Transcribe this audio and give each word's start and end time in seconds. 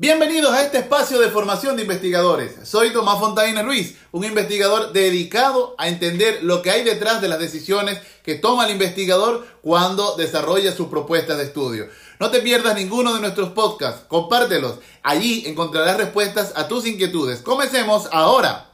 Bienvenidos 0.00 0.54
a 0.54 0.62
este 0.62 0.78
espacio 0.78 1.20
de 1.20 1.28
formación 1.28 1.76
de 1.76 1.82
investigadores. 1.82 2.54
Soy 2.66 2.90
Tomás 2.90 3.18
Fontaine 3.18 3.62
Ruiz, 3.62 3.98
un 4.12 4.24
investigador 4.24 4.94
dedicado 4.94 5.74
a 5.76 5.88
entender 5.88 6.42
lo 6.42 6.62
que 6.62 6.70
hay 6.70 6.84
detrás 6.84 7.20
de 7.20 7.28
las 7.28 7.38
decisiones 7.38 8.00
que 8.22 8.36
toma 8.36 8.64
el 8.64 8.70
investigador 8.70 9.46
cuando 9.60 10.16
desarrolla 10.16 10.72
sus 10.72 10.88
propuestas 10.88 11.36
de 11.36 11.44
estudio. 11.44 11.88
No 12.18 12.30
te 12.30 12.40
pierdas 12.40 12.76
ninguno 12.76 13.12
de 13.12 13.20
nuestros 13.20 13.50
podcasts, 13.50 14.06
compártelos. 14.08 14.78
Allí 15.02 15.44
encontrarás 15.46 15.98
respuestas 15.98 16.54
a 16.56 16.66
tus 16.66 16.86
inquietudes. 16.86 17.42
Comencemos 17.42 18.08
ahora. 18.10 18.70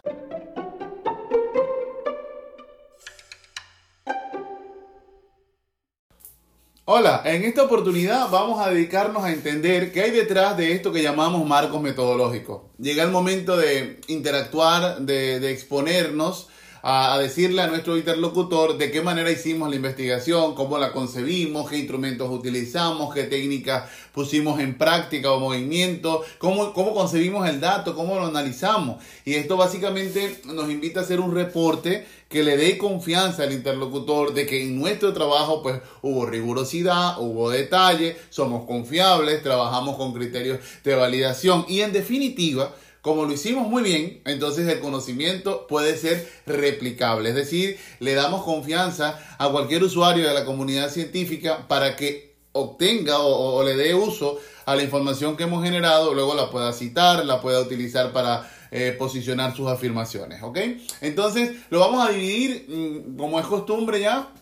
Hola, 6.88 7.22
en 7.24 7.42
esta 7.42 7.64
oportunidad 7.64 8.30
vamos 8.30 8.64
a 8.64 8.70
dedicarnos 8.70 9.24
a 9.24 9.32
entender 9.32 9.90
qué 9.90 10.02
hay 10.02 10.12
detrás 10.12 10.56
de 10.56 10.70
esto 10.70 10.92
que 10.92 11.02
llamamos 11.02 11.44
marcos 11.44 11.82
metodológicos. 11.82 12.62
Llega 12.78 13.02
el 13.02 13.10
momento 13.10 13.56
de 13.56 14.00
interactuar, 14.06 15.00
de, 15.00 15.50
exponernos 15.50 16.46
a, 16.88 17.18
decirle 17.18 17.62
a 17.62 17.66
nuestro 17.66 17.96
interlocutor 17.96 18.78
de 18.78 18.92
qué 18.92 19.02
manera 19.02 19.28
hicimos 19.28 19.68
la 19.68 19.74
investigación, 19.74 20.54
cómo 20.54 20.78
la 20.78 20.92
concebimos, 20.92 21.68
qué 21.68 21.78
instrumentos 21.78 22.30
utilizamos, 22.30 23.12
qué 23.12 23.24
técnicas 23.24 23.90
pusimos 24.12 24.60
en 24.60 24.78
práctica 24.78 25.32
o 25.32 25.40
movimiento, 25.40 26.22
cómo, 26.38 26.72
cómo 26.72 26.94
concebimos 26.94 27.48
el 27.48 27.58
dato, 27.58 27.96
cómo 27.96 28.14
lo 28.14 28.26
analizamos. 28.26 29.02
Y 29.24 29.34
esto 29.34 29.56
básicamente 29.56 30.40
nos 30.44 30.70
invita 30.70 31.00
a 31.00 31.02
hacer 31.02 31.18
un 31.18 31.34
reporte 31.34 32.06
que 32.28 32.44
le 32.44 32.56
dé 32.56 32.78
confianza 32.78 33.42
al 33.42 33.52
interlocutor 33.52 34.32
de 34.32 34.46
que 34.46 34.62
en 34.62 34.78
nuestro 34.78 35.12
trabajo 35.12 35.64
pues 35.64 35.80
hubo 36.02 36.24
rigurosidad, 36.24 37.20
hubo 37.20 37.50
detalle, 37.50 38.16
somos 38.30 38.64
confiables, 38.64 39.42
trabajamos 39.42 39.96
con 39.96 40.12
criterios 40.12 40.60
de 40.84 40.94
validación 40.94 41.64
y 41.68 41.80
en 41.80 41.92
definitiva 41.92 42.72
como 43.06 43.24
lo 43.24 43.32
hicimos 43.32 43.68
muy 43.68 43.84
bien, 43.84 44.20
entonces 44.24 44.66
el 44.66 44.80
conocimiento 44.80 45.68
puede 45.68 45.96
ser 45.96 46.28
replicable. 46.44 47.28
Es 47.28 47.36
decir, 47.36 47.78
le 48.00 48.14
damos 48.14 48.42
confianza 48.42 49.20
a 49.38 49.48
cualquier 49.48 49.84
usuario 49.84 50.26
de 50.26 50.34
la 50.34 50.44
comunidad 50.44 50.90
científica 50.90 51.68
para 51.68 51.94
que 51.94 52.34
obtenga 52.50 53.20
o, 53.20 53.62
le 53.62 53.76
dé 53.76 53.94
uso 53.94 54.40
a 54.64 54.74
la 54.74 54.82
información 54.82 55.36
que 55.36 55.44
hemos 55.44 55.62
generado, 55.62 56.14
luego 56.14 56.34
la 56.34 56.50
pueda 56.50 56.72
citar, 56.72 57.24
la 57.24 57.40
pueda 57.40 57.60
utilizar 57.60 58.12
para 58.12 58.50
eh, 58.72 58.96
posicionar 58.98 59.54
sus 59.54 59.68
afirmaciones. 59.68 60.42
¿Ok? 60.42 60.58
Entonces, 61.00 61.52
lo 61.70 61.78
vamos 61.78 62.08
a 62.08 62.10
dividir, 62.10 62.66
mm, 62.68 63.16
como 63.16 63.38
es 63.38 63.46
costumbre 63.46 64.00
ya, 64.00 64.32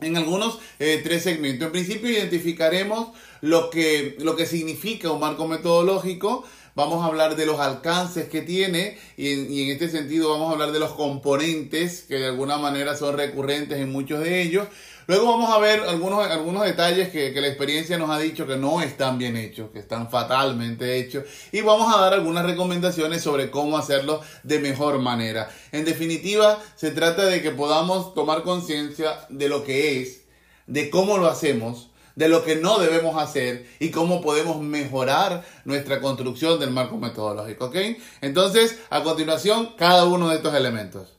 en 0.00 0.16
algunos 0.16 0.58
eh, 0.78 1.02
tres 1.04 1.22
segmentos. 1.22 1.66
En 1.66 1.72
principio 1.72 2.08
identificaremos 2.08 3.08
lo 3.42 3.68
que, 3.68 4.16
lo 4.20 4.36
que 4.36 4.46
significa 4.46 5.10
un 5.10 5.20
marco 5.20 5.46
metodológico, 5.46 6.44
vamos 6.76 7.02
a 7.02 7.06
hablar 7.06 7.34
de 7.34 7.46
los 7.46 7.58
alcances 7.58 8.28
que 8.28 8.42
tiene 8.42 8.98
y 9.16 9.62
en, 9.62 9.70
este 9.70 9.88
sentido 9.88 10.30
vamos 10.30 10.50
a 10.50 10.52
hablar 10.52 10.72
de 10.72 10.78
los 10.78 10.92
componentes 10.92 12.02
que 12.02 12.16
de 12.16 12.26
alguna 12.26 12.58
manera 12.58 12.94
son 12.94 13.16
recurrentes 13.16 13.80
en 13.80 13.90
muchos 13.90 14.20
de 14.20 14.42
ellos. 14.42 14.68
Luego 15.08 15.26
vamos 15.26 15.50
a 15.50 15.58
ver 15.58 15.80
algunos, 15.82 16.26
algunos 16.26 16.64
detalles 16.64 17.08
que, 17.10 17.32
que, 17.32 17.40
la 17.40 17.46
experiencia 17.46 17.96
nos 17.96 18.10
ha 18.10 18.18
dicho 18.18 18.46
que 18.46 18.56
no 18.56 18.82
están 18.82 19.18
bien 19.18 19.36
hechos, 19.36 19.70
que 19.70 19.78
están 19.78 20.10
fatalmente 20.10 20.98
hechos. 20.98 21.24
Y 21.52 21.60
vamos 21.60 21.94
a 21.94 22.00
dar 22.00 22.12
algunas 22.12 22.44
recomendaciones 22.44 23.22
sobre 23.22 23.50
cómo 23.50 23.78
hacerlo 23.78 24.20
de 24.42 24.58
mejor 24.58 24.98
manera. 24.98 25.48
En 25.70 25.84
definitiva, 25.84 26.60
se 26.74 26.90
trata 26.90 27.24
de 27.24 27.40
que 27.40 27.52
podamos 27.52 28.14
tomar 28.14 28.42
conciencia 28.42 29.26
de 29.30 29.48
lo 29.48 29.64
que 29.64 30.02
es, 30.02 30.24
de 30.66 30.90
cómo 30.90 31.18
lo 31.18 31.28
hacemos, 31.28 31.88
de 32.16 32.28
lo 32.28 32.42
que 32.44 32.56
no 32.56 32.78
debemos 32.78 33.22
hacer 33.22 33.68
y 33.78 33.90
cómo 33.90 34.20
podemos 34.20 34.60
mejorar 34.60 35.44
nuestra 35.64 36.00
construcción 36.00 36.58
del 36.58 36.70
marco 36.70 36.96
metodológico. 36.96 37.66
¿ok? 37.66 37.76
Entonces, 38.22 38.78
a 38.90 39.02
continuación, 39.04 39.74
cada 39.76 40.06
uno 40.06 40.30
de 40.30 40.36
estos 40.36 40.54
elementos. 40.54 41.12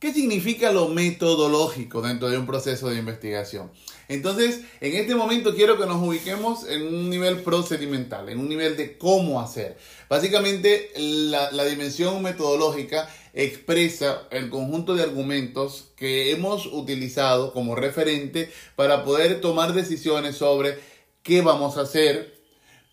¿Qué 0.00 0.12
significa 0.12 0.70
lo 0.70 0.88
metodológico 0.88 2.00
dentro 2.00 2.28
de 2.30 2.38
un 2.38 2.46
proceso 2.46 2.88
de 2.88 2.98
investigación? 2.98 3.70
Entonces, 4.06 4.60
en 4.80 4.94
este 4.94 5.16
momento 5.16 5.54
quiero 5.54 5.76
que 5.76 5.86
nos 5.86 6.00
ubiquemos 6.00 6.68
en 6.68 6.82
un 6.82 7.10
nivel 7.10 7.42
procedimental, 7.42 8.28
en 8.28 8.38
un 8.38 8.48
nivel 8.48 8.76
de 8.76 8.96
cómo 8.96 9.40
hacer. 9.40 9.76
Básicamente, 10.08 10.92
la, 10.96 11.50
la 11.50 11.64
dimensión 11.64 12.22
metodológica 12.22 13.08
expresa 13.38 14.26
el 14.32 14.50
conjunto 14.50 14.96
de 14.96 15.04
argumentos 15.04 15.92
que 15.96 16.32
hemos 16.32 16.66
utilizado 16.66 17.52
como 17.52 17.76
referente 17.76 18.50
para 18.74 19.04
poder 19.04 19.40
tomar 19.40 19.74
decisiones 19.74 20.36
sobre 20.36 20.80
qué 21.22 21.40
vamos 21.40 21.76
a 21.76 21.82
hacer, 21.82 22.34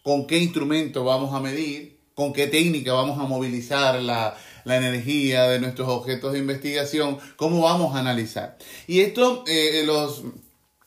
con 0.03 0.27
qué 0.27 0.37
instrumento 0.37 1.03
vamos 1.03 1.33
a 1.33 1.39
medir, 1.39 1.97
con 2.13 2.31
qué 2.31 2.45
técnica 2.45 2.93
vamos 2.93 3.19
a 3.19 3.23
movilizar 3.23 3.99
la, 3.99 4.37
la 4.65 4.77
energía 4.77 5.49
de 5.49 5.59
nuestros 5.59 5.89
objetos 5.89 6.33
de 6.33 6.39
investigación, 6.39 7.17
cómo 7.37 7.61
vamos 7.61 7.95
a 7.95 7.99
analizar. 7.99 8.59
Y 8.85 8.99
esto 8.99 9.43
eh, 9.47 9.81
los, 9.83 10.21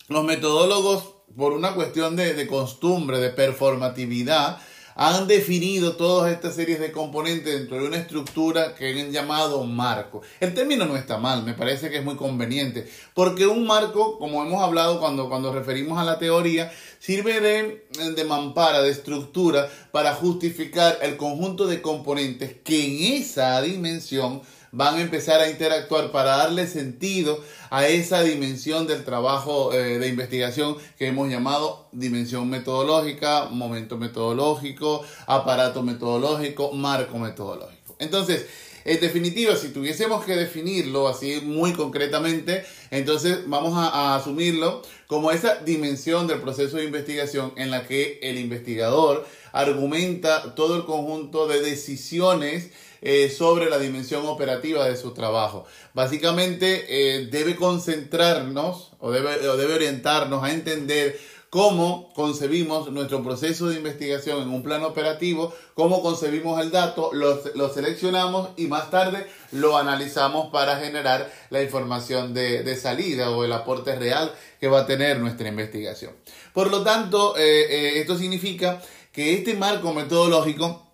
los 0.06 0.22
metodólogos, 0.22 1.16
por 1.36 1.52
una 1.52 1.74
cuestión 1.74 2.14
de, 2.14 2.34
de 2.34 2.46
costumbre, 2.46 3.18
de 3.18 3.30
performatividad, 3.30 4.60
han 5.00 5.28
definido 5.28 5.92
todas 5.92 6.32
estas 6.32 6.56
series 6.56 6.80
de 6.80 6.90
componentes 6.90 7.56
dentro 7.56 7.76
de 7.76 7.86
una 7.86 7.98
estructura 7.98 8.74
que 8.74 9.00
han 9.00 9.12
llamado 9.12 9.62
marco. 9.62 10.22
El 10.40 10.54
término 10.54 10.86
no 10.86 10.96
está 10.96 11.18
mal, 11.18 11.44
me 11.44 11.54
parece 11.54 11.88
que 11.88 11.98
es 11.98 12.04
muy 12.04 12.16
conveniente, 12.16 12.90
porque 13.14 13.46
un 13.46 13.64
marco, 13.64 14.18
como 14.18 14.44
hemos 14.44 14.60
hablado 14.60 14.98
cuando, 14.98 15.28
cuando 15.28 15.52
referimos 15.52 16.00
a 16.00 16.04
la 16.04 16.18
teoría, 16.18 16.72
sirve 16.98 17.40
de, 17.40 17.86
de 18.12 18.24
mampara, 18.24 18.82
de 18.82 18.90
estructura, 18.90 19.70
para 19.92 20.14
justificar 20.14 20.98
el 21.00 21.16
conjunto 21.16 21.68
de 21.68 21.80
componentes 21.80 22.56
que 22.64 22.84
en 22.84 23.22
esa 23.22 23.62
dimensión 23.62 24.42
van 24.72 24.96
a 24.96 25.00
empezar 25.00 25.40
a 25.40 25.50
interactuar 25.50 26.10
para 26.12 26.36
darle 26.36 26.66
sentido 26.66 27.42
a 27.70 27.86
esa 27.86 28.22
dimensión 28.22 28.86
del 28.86 29.04
trabajo 29.04 29.72
eh, 29.72 29.98
de 29.98 30.08
investigación 30.08 30.76
que 30.98 31.06
hemos 31.08 31.30
llamado 31.30 31.88
dimensión 31.92 32.48
metodológica, 32.48 33.48
momento 33.50 33.96
metodológico, 33.96 35.02
aparato 35.26 35.82
metodológico, 35.82 36.72
marco 36.72 37.18
metodológico. 37.18 37.96
Entonces, 37.98 38.46
en 38.84 39.00
definitiva, 39.00 39.54
si 39.56 39.68
tuviésemos 39.68 40.24
que 40.24 40.34
definirlo 40.34 41.08
así 41.08 41.42
muy 41.44 41.74
concretamente, 41.74 42.64
entonces 42.90 43.40
vamos 43.46 43.76
a, 43.76 43.88
a, 43.88 44.16
asumirlo 44.16 44.82
como 45.06 45.30
esa 45.30 45.56
dimensión 45.56 46.26
del 46.26 46.40
proceso 46.40 46.78
de 46.78 46.84
investigación 46.84 47.52
en 47.56 47.70
la 47.70 47.86
que 47.86 48.18
el 48.22 48.38
investigador 48.38 49.26
argumenta 49.52 50.54
todo 50.54 50.76
el 50.76 50.84
conjunto 50.84 51.46
de 51.48 51.60
decisiones 51.60 52.70
eh, 53.00 53.30
sobre 53.30 53.70
la 53.70 53.78
dimensión 53.78 54.26
operativa 54.26 54.88
de 54.88 54.96
su 54.96 55.12
trabajo. 55.12 55.66
Básicamente 55.94 56.86
eh, 56.88 57.26
debe 57.26 57.56
concentrarnos 57.56 58.92
o 58.98 59.10
debe, 59.10 59.48
o 59.48 59.56
debe 59.56 59.74
orientarnos 59.74 60.42
a 60.42 60.52
entender 60.52 61.18
cómo 61.50 62.12
concebimos 62.14 62.90
nuestro 62.90 63.22
proceso 63.22 63.68
de 63.68 63.76
investigación 63.76 64.42
en 64.42 64.50
un 64.50 64.62
plano 64.62 64.88
operativo, 64.88 65.54
cómo 65.74 66.02
concebimos 66.02 66.60
el 66.60 66.70
dato, 66.70 67.10
lo, 67.12 67.40
lo 67.54 67.72
seleccionamos 67.72 68.50
y 68.56 68.66
más 68.66 68.90
tarde 68.90 69.26
lo 69.52 69.78
analizamos 69.78 70.50
para 70.50 70.76
generar 70.76 71.32
la 71.50 71.62
información 71.62 72.34
de, 72.34 72.62
de, 72.64 72.76
salida 72.76 73.30
o 73.30 73.44
el 73.44 73.52
aporte 73.52 73.96
real 73.96 74.32
que 74.60 74.68
va 74.68 74.80
a 74.80 74.86
tener 74.86 75.20
nuestra 75.20 75.48
investigación. 75.48 76.12
Por 76.52 76.70
lo 76.70 76.82
tanto, 76.82 77.34
eh, 77.36 77.98
esto 78.00 78.18
significa 78.18 78.82
que 79.12 79.34
este 79.34 79.54
marco 79.54 79.94
metodológico 79.94 80.87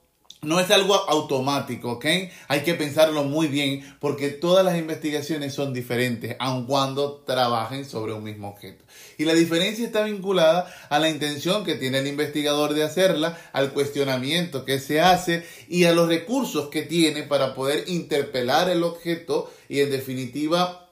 no 0.44 0.60
es 0.60 0.70
algo 0.70 0.94
automático, 1.08 1.92
¿ok? 1.92 2.06
Hay 2.48 2.60
que 2.60 2.74
pensarlo 2.74 3.24
muy 3.24 3.48
bien 3.48 3.96
porque 4.00 4.28
todas 4.28 4.64
las 4.64 4.78
investigaciones 4.78 5.54
son 5.54 5.72
diferentes, 5.72 6.36
aun 6.38 6.66
cuando 6.66 7.22
trabajen 7.26 7.84
sobre 7.84 8.12
un 8.12 8.24
mismo 8.24 8.48
objeto. 8.48 8.84
Y 9.18 9.24
la 9.24 9.34
diferencia 9.34 9.84
está 9.84 10.04
vinculada 10.04 10.72
a 10.88 10.98
la 10.98 11.08
intención 11.08 11.64
que 11.64 11.74
tiene 11.74 11.98
el 11.98 12.06
investigador 12.06 12.74
de 12.74 12.84
hacerla, 12.84 13.38
al 13.52 13.72
cuestionamiento 13.72 14.64
que 14.64 14.78
se 14.78 15.00
hace 15.00 15.44
y 15.68 15.84
a 15.84 15.92
los 15.92 16.08
recursos 16.08 16.68
que 16.68 16.82
tiene 16.82 17.22
para 17.22 17.54
poder 17.54 17.84
interpelar 17.88 18.68
el 18.68 18.82
objeto 18.82 19.50
y 19.68 19.80
en 19.80 19.90
definitiva 19.90 20.88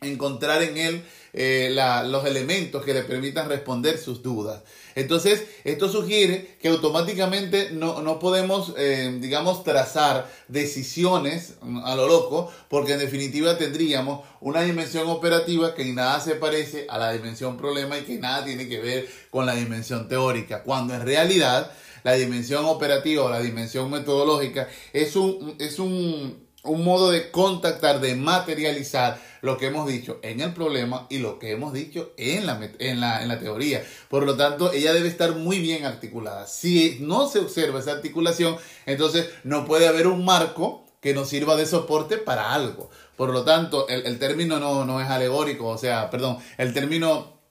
encontrar 0.00 0.62
en 0.62 0.76
él 0.78 1.04
eh, 1.32 1.74
los 2.06 2.26
elementos 2.26 2.84
que 2.84 2.94
le 2.94 3.02
permitan 3.02 3.48
responder 3.48 3.98
sus 3.98 4.22
dudas. 4.22 4.62
Entonces, 4.94 5.44
esto 5.64 5.88
sugiere 5.88 6.56
que 6.60 6.68
automáticamente 6.68 7.70
no, 7.72 8.02
no 8.02 8.18
podemos, 8.18 8.74
eh, 8.76 9.16
digamos, 9.20 9.64
trazar 9.64 10.30
decisiones 10.48 11.54
a 11.84 11.94
lo 11.94 12.06
loco, 12.06 12.52
porque 12.68 12.92
en 12.92 12.98
definitiva 12.98 13.56
tendríamos 13.56 14.24
una 14.40 14.62
dimensión 14.62 15.08
operativa 15.08 15.74
que 15.74 15.84
nada 15.86 16.20
se 16.20 16.34
parece 16.34 16.86
a 16.90 16.98
la 16.98 17.12
dimensión 17.12 17.56
problema 17.56 17.98
y 17.98 18.02
que 18.02 18.18
nada 18.18 18.44
tiene 18.44 18.68
que 18.68 18.80
ver 18.80 19.08
con 19.30 19.46
la 19.46 19.54
dimensión 19.54 20.08
teórica, 20.08 20.62
cuando 20.62 20.94
en 20.94 21.02
realidad 21.02 21.72
la 22.04 22.14
dimensión 22.14 22.64
operativa 22.64 23.24
o 23.24 23.30
la 23.30 23.40
dimensión 23.40 23.90
metodológica 23.90 24.68
es 24.92 25.16
un, 25.16 25.54
es 25.58 25.78
un 25.78 26.46
un 26.64 26.84
modo 26.84 27.10
de 27.10 27.30
contactar, 27.30 28.00
de 28.00 28.14
materializar 28.14 29.20
lo 29.40 29.58
que 29.58 29.66
hemos 29.66 29.88
dicho 29.88 30.20
en 30.22 30.40
el 30.40 30.54
problema 30.54 31.06
y 31.10 31.18
lo 31.18 31.38
que 31.38 31.50
hemos 31.50 31.72
dicho 31.72 32.12
en 32.16 32.46
la, 32.46 32.70
en 32.78 33.00
la, 33.00 33.22
en 33.22 33.28
la 33.28 33.40
teoría. 33.40 33.84
Por 34.08 34.24
lo 34.24 34.36
tanto, 34.36 34.72
ella 34.72 34.92
debe 34.92 35.08
estar 35.08 35.34
muy 35.34 35.58
bien 35.58 35.84
articulada. 35.84 36.46
Si 36.46 36.98
no 37.00 37.28
se 37.28 37.40
observa 37.40 37.80
esa 37.80 37.92
articulación, 37.92 38.56
entonces 38.86 39.28
no 39.42 39.64
puede 39.64 39.88
haber 39.88 40.06
un 40.06 40.24
marco 40.24 40.84
que 41.00 41.14
nos 41.14 41.28
sirva 41.28 41.56
de 41.56 41.66
soporte 41.66 42.16
para 42.16 42.54
algo. 42.54 42.88
Por 43.16 43.30
lo 43.30 43.42
tanto, 43.42 43.88
el, 43.88 44.06
el 44.06 44.20
término 44.20 44.60
no, 44.60 44.84
no 44.84 45.00
es 45.00 45.08
alegórico, 45.08 45.66
o 45.66 45.78
sea, 45.78 46.10
perdón, 46.10 46.38
el 46.58 46.72
término 46.72 47.41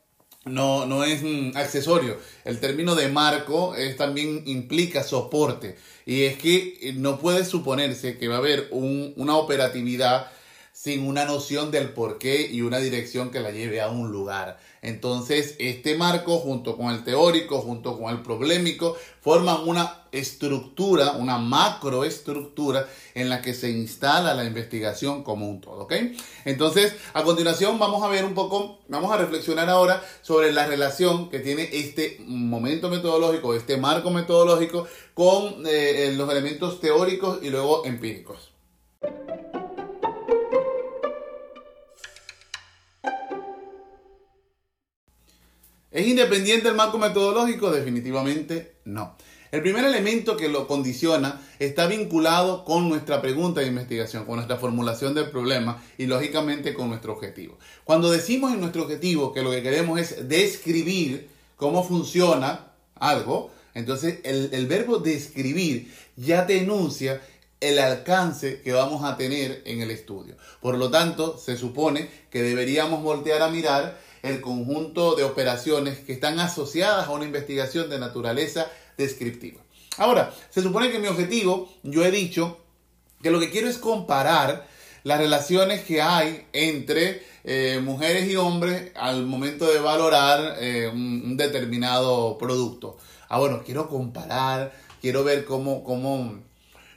no, 0.46 0.86
no 0.86 1.04
es 1.04 1.22
mm, 1.24 1.56
accesorio. 1.56 2.18
El 2.46 2.60
término 2.60 2.96
de 2.96 3.08
marco 3.10 3.76
es, 3.76 3.98
también 3.98 4.44
implica 4.46 5.04
soporte. 5.04 5.78
Y 6.06 6.24
es 6.24 6.38
que 6.38 6.78
eh, 6.82 6.94
no 6.94 7.20
puede 7.20 7.46
suponerse 7.46 8.18
que 8.18 8.28
va 8.28 8.36
a 8.36 8.40
haber 8.40 8.68
un, 8.72 9.14
una 9.18 9.36
operatividad 9.38 10.28
sin 10.74 11.06
una 11.06 11.26
noción 11.26 11.70
del 11.70 11.90
porqué 11.90 12.48
y 12.52 12.62
una 12.62 12.80
dirección 12.80 13.30
que 13.30 13.40
la 13.40 13.52
lleve 13.52 13.82
a 13.82 13.90
un 13.90 14.12
lugar. 14.12 14.60
Entonces, 14.82 15.56
este 15.60 15.96
marco, 15.96 16.40
junto 16.40 16.76
con 16.76 16.92
el 16.92 17.04
teórico, 17.04 17.60
junto 17.60 18.00
con 18.00 18.12
el 18.12 18.24
problemático, 18.24 18.98
forman 19.22 19.68
una 19.68 20.06
estructura, 20.12 21.12
una 21.12 21.38
macroestructura 21.38 22.88
en 23.14 23.30
la 23.30 23.44
que 23.44 23.54
se 23.54 23.70
instala 23.70 24.34
la 24.34 24.44
investigación 24.44 25.24
como 25.24 25.48
un 25.48 25.62
todo, 25.62 25.84
¿ok? 25.84 25.94
Entonces, 26.46 26.96
a 27.14 27.24
continuación 27.24 27.78
vamos 27.78 28.04
a 28.04 28.08
ver 28.08 28.26
un 28.26 28.34
poco, 28.34 28.80
vamos 28.88 29.12
a 29.12 29.18
reflexionar 29.18 29.70
ahora 29.70 30.04
sobre 30.24 30.52
la 30.52 30.66
relación 30.66 31.30
que 31.30 31.40
tiene 31.40 31.70
este 31.72 32.18
momento 32.26 32.90
metodológico, 32.90 33.54
este 33.54 33.78
marco 33.78 34.10
metodológico 34.10 34.88
con 35.14 35.64
eh, 35.68 36.12
los 36.18 36.30
elementos 36.32 36.80
teóricos 36.80 37.40
y 37.44 37.52
luego 37.52 37.86
empíricos. 37.86 38.52
¿Es 45.92 46.08
independiente 46.08 46.70
el 46.70 46.76
marco 46.76 46.98
metodológico? 46.98 47.70
Definitivamente 47.70 48.76
no. 48.86 49.18
El 49.52 49.62
primer 49.62 49.84
elemento 49.84 50.38
que 50.38 50.48
lo 50.48 50.66
condiciona 50.66 51.42
está 51.60 51.86
vinculado 51.86 52.64
con 52.64 52.88
nuestra 52.88 53.22
pregunta 53.22 53.60
de 53.60 53.68
investigación, 53.68 54.24
con 54.24 54.38
nuestra 54.38 54.56
formulación 54.56 55.14
del 55.14 55.30
problema 55.30 55.84
y 55.98 56.06
lógicamente 56.06 56.74
con 56.74 56.88
nuestro 56.88 57.12
objetivo. 57.12 57.60
Cuando 57.84 58.10
decimos 58.10 58.54
en 58.54 58.62
nuestro 58.62 58.84
objetivo 58.84 59.34
que 59.34 59.42
lo 59.42 59.52
que 59.52 59.62
queremos 59.62 60.00
es 60.00 60.30
describir 60.30 61.28
cómo 61.58 61.84
funciona 61.84 62.72
algo, 62.96 63.52
entonces 63.74 64.20
el, 64.24 64.68
verbo 64.68 65.00
describir 65.00 65.94
ya 66.16 66.48
te 66.48 66.60
enuncia 66.60 67.22
el 67.60 67.80
alcance 67.80 68.62
que 68.62 68.72
vamos 68.72 69.04
a 69.04 69.18
tener 69.18 69.62
en 69.66 69.82
el 69.82 69.92
estudio. 69.92 70.38
Por 70.62 70.78
lo 70.78 70.90
tanto, 70.90 71.38
se 71.38 71.58
supone 71.58 72.10
que 72.30 72.42
deberíamos 72.42 73.04
voltear 73.04 73.42
a 73.42 73.50
mirar 73.50 74.00
el 74.24 74.42
conjunto 74.42 75.16
de 75.16 75.24
operaciones 75.24 76.00
que 76.00 76.14
están 76.14 76.40
asociadas 76.40 77.08
a 77.08 77.12
una 77.12 77.26
investigación 77.26 77.90
de 77.90 78.00
naturaleza 78.00 78.68
descriptiva. 78.98 79.62
Ahora, 79.98 80.34
se 80.50 80.62
supone 80.62 80.92
que 80.92 81.00
mi 81.00 81.08
objetivo, 81.08 81.70
yo 81.84 82.06
he 82.06 82.12
dicho 82.12 82.58
que 83.22 83.32
lo 83.32 83.40
que 83.40 83.50
quiero 83.50 83.68
es 83.68 83.78
comparar 83.78 84.68
las 85.04 85.20
relaciones 85.20 85.82
que 85.82 86.02
hay 86.02 86.46
entre 86.54 87.24
eh, 87.44 87.82
mujeres 87.84 88.30
y 88.30 88.36
hombres 88.36 88.92
al 88.96 89.26
momento 89.26 89.66
de 89.66 89.80
valorar 89.80 90.58
eh, 90.60 90.88
un, 90.88 91.36
determinado 91.38 92.38
producto. 92.38 92.98
Ah, 93.30 93.40
bueno, 93.40 93.64
quiero 93.66 93.90
comparar, 93.90 94.74
quiero 95.02 95.24
ver 95.24 95.46
cómo, 95.46 95.84
cómo, 95.84 96.40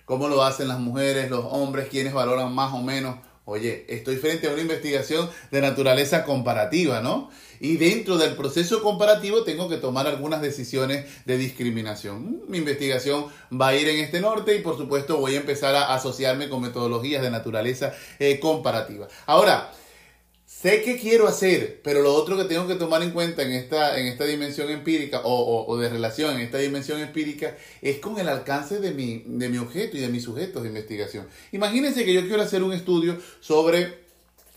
cómo 0.05 0.29
lo 0.29 0.43
hacen 0.43 0.69
las 0.69 0.79
mujeres, 0.79 1.31
los 1.31 1.45
hombres, 1.49 1.89
quienes 1.89 2.13
valoran 2.13 2.55
más 2.55 2.73
o 2.75 2.83
menos 2.83 3.17
Oye, 3.47 3.85
estoy 3.89 4.17
frente 4.17 4.49
a 4.49 4.53
una 4.53 4.63
investigación 4.63 5.29
de 5.51 5.61
naturaleza 5.61 6.25
comparativa, 6.25 7.01
¿no? 7.01 7.31
Y 7.61 7.77
dentro 7.77 8.17
del 8.17 8.37
proceso 8.37 8.83
comparativo 8.83 9.45
tengo 9.45 9.69
que 9.69 9.77
tomar 9.77 10.07
algunas 10.07 10.41
decisiones 10.41 11.07
de 11.27 11.37
discriminación. 11.37 12.41
Mi 12.49 12.59
investigación 12.59 13.27
va 13.53 13.69
a 13.69 13.77
ir 13.77 13.87
en 13.89 14.01
este 14.01 14.21
norte 14.21 14.57
y 14.57 14.63
por 14.63 14.79
supuesto 14.79 15.19
voy 15.19 15.35
a 15.35 15.41
empezar 15.41 15.75
a 15.75 15.95
asociarme 15.95 16.49
con 16.49 16.63
metodologías 16.63 17.23
de 17.23 17.31
naturaleza 17.31 17.93
eh, 18.19 18.41
comparativa. 18.41 19.09
Ahora, 19.27 19.71
sé 20.65 20.81
qué 20.81 20.97
quiero 20.97 21.29
hacer, 21.29 21.83
pero 21.85 22.01
lo 22.01 22.15
otro 22.15 22.39
que 22.39 22.45
tengo 22.45 22.67
que 22.67 22.77
tomar 22.77 23.03
en 23.03 23.11
cuenta 23.11 23.43
en 23.43 23.53
esta, 23.53 24.01
en 24.01 24.07
esta 24.07 24.25
dimensión 24.25 24.71
empírica 24.71 25.21
o, 25.23 25.77
de 25.77 25.91
relación 25.91 26.37
en 26.37 26.41
esta 26.41 26.57
dimensión 26.57 27.01
empírica 27.01 27.55
es 27.83 27.99
con 27.99 28.19
el 28.19 28.31
alcance 28.31 28.81
de 28.81 28.93
mi, 28.93 29.25
de 29.27 29.51
mi 29.51 29.59
objeto 29.59 29.99
y 29.99 30.01
de 30.01 30.09
mis 30.09 30.25
sujetos 30.25 30.63
de 30.63 30.71
investigación. 30.71 31.29
Imagínense 31.53 32.07
que 32.07 32.15
yo 32.15 32.23
quiero 32.23 32.41
hacer 32.41 32.63
un 32.63 32.73
estudio 32.73 33.19
sobre 33.41 33.99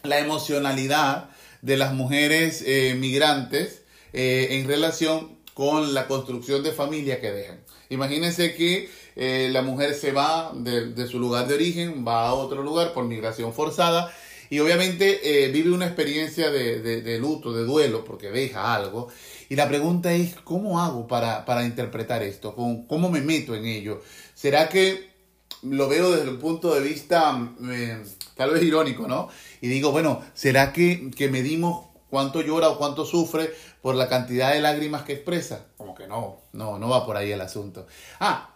la 0.04 0.18
emocionalidad 0.20 1.30
de 1.62 1.76
las 1.76 1.94
mujeres 1.94 2.64
eh, 2.66 2.96
migrantes 2.98 3.82
eh, 4.14 4.48
en 4.52 4.66
relación 4.66 5.36
con 5.54 5.94
la 5.94 6.08
construcción 6.08 6.64
de 6.64 6.72
familia 6.72 7.20
que 7.20 7.34
dejan. 7.34 7.60
Imagínense 7.90 8.56
que 8.56 8.90
eh, 9.18 9.50
la 9.52 9.62
mujer 9.62 9.94
se 9.94 10.14
va 10.14 10.54
de, 10.56 10.86
de, 10.94 11.06
su 11.06 11.20
lugar 11.20 11.50
de 11.50 11.56
origen, 11.56 12.08
va 12.08 12.30
a 12.30 12.34
otro 12.34 12.64
lugar 12.64 12.94
por 12.94 13.04
migración 13.04 13.54
forzada 13.54 14.10
y 14.50 14.60
obviamente 14.60 15.46
eh, 15.46 15.52
vive 15.52 15.72
una 15.72 15.86
experiencia 15.86 16.50
de, 16.50 17.18
luto, 17.20 17.54
de 17.54 17.64
duelo, 17.64 18.04
porque 18.04 18.30
deja 18.30 18.74
algo. 18.74 19.08
Y 19.50 19.56
la 19.56 19.68
pregunta 19.68 20.14
es, 20.14 20.36
¿cómo 20.44 20.80
hago 20.80 21.08
para, 21.08 21.64
interpretar 21.66 22.24
esto? 22.24 22.56
¿Cómo, 22.56 23.10
me 23.10 23.22
meto 23.22 23.56
en 23.56 23.66
ello? 23.66 24.02
¿Será 24.34 24.70
que 24.70 25.16
lo 25.64 25.88
veo 25.88 26.12
desde 26.12 26.30
el 26.30 26.38
punto 26.38 26.74
de 26.76 26.82
vista 26.82 27.56
eh, 27.72 28.04
tal 28.36 28.52
vez 28.52 28.62
irónico, 28.64 29.08
¿no? 29.08 29.30
Y 29.62 29.68
digo, 29.68 29.92
bueno, 29.92 30.22
¿será 30.34 30.72
que, 30.72 31.10
que 31.16 31.30
medimos 31.30 31.88
cuánto 32.10 32.42
llora 32.42 32.70
o 32.70 32.78
cuánto 32.78 33.06
sufre 33.06 33.54
por 33.82 33.96
la 33.96 34.08
cantidad 34.08 34.54
de 34.54 34.62
lágrimas 34.62 35.04
que 35.04 35.14
expresa? 35.14 35.66
Como 35.78 35.96
que 35.96 36.08
no, 36.08 36.42
no, 36.54 36.78
no 36.78 36.90
va 36.90 37.06
por 37.06 37.18
ahí 37.18 37.32
el 37.32 37.42
asunto. 37.42 37.88
Ah, 38.20 38.56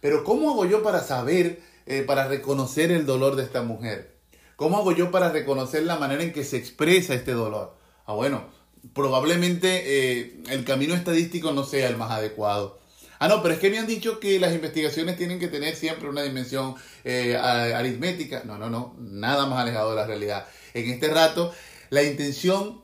pero 0.00 0.22
¿cómo 0.22 0.50
hago 0.50 0.66
yo 0.66 0.82
para 0.82 1.00
saber, 1.00 1.62
eh, 1.86 2.02
para 2.02 2.28
reconocer 2.28 2.92
el 2.92 3.06
dolor 3.06 3.36
de 3.36 3.44
esta 3.44 3.62
mujer? 3.62 4.13
¿Cómo 4.56 4.78
hago 4.78 4.92
yo 4.92 5.10
para 5.10 5.30
reconocer 5.30 5.82
la 5.82 5.96
manera 5.96 6.22
en 6.22 6.32
que 6.32 6.44
se 6.44 6.56
expresa 6.56 7.14
este 7.14 7.32
dolor? 7.32 7.76
Ah, 8.06 8.12
bueno, 8.12 8.44
probablemente 8.92 10.20
eh, 10.20 10.42
el 10.48 10.64
camino 10.64 10.94
estadístico 10.94 11.52
no 11.52 11.64
sea 11.64 11.88
el 11.88 11.96
más 11.96 12.10
adecuado. 12.10 12.78
Ah, 13.18 13.28
no, 13.28 13.42
pero 13.42 13.54
es 13.54 13.60
que 13.60 13.70
me 13.70 13.78
han 13.78 13.86
dicho 13.86 14.20
que 14.20 14.38
las 14.38 14.54
investigaciones 14.54 15.16
tienen 15.16 15.38
que 15.38 15.48
tener 15.48 15.74
siempre 15.76 16.08
una 16.08 16.22
dimensión 16.22 16.74
eh, 17.04 17.36
aritmética. 17.36 18.42
No, 18.44 18.58
no, 18.58 18.68
no, 18.68 18.94
nada 18.98 19.46
más 19.46 19.60
alejado 19.60 19.90
de 19.90 19.96
la 19.96 20.06
realidad. 20.06 20.46
En 20.74 20.90
este 20.90 21.08
rato, 21.08 21.52
la 21.90 22.02
intención 22.02 22.82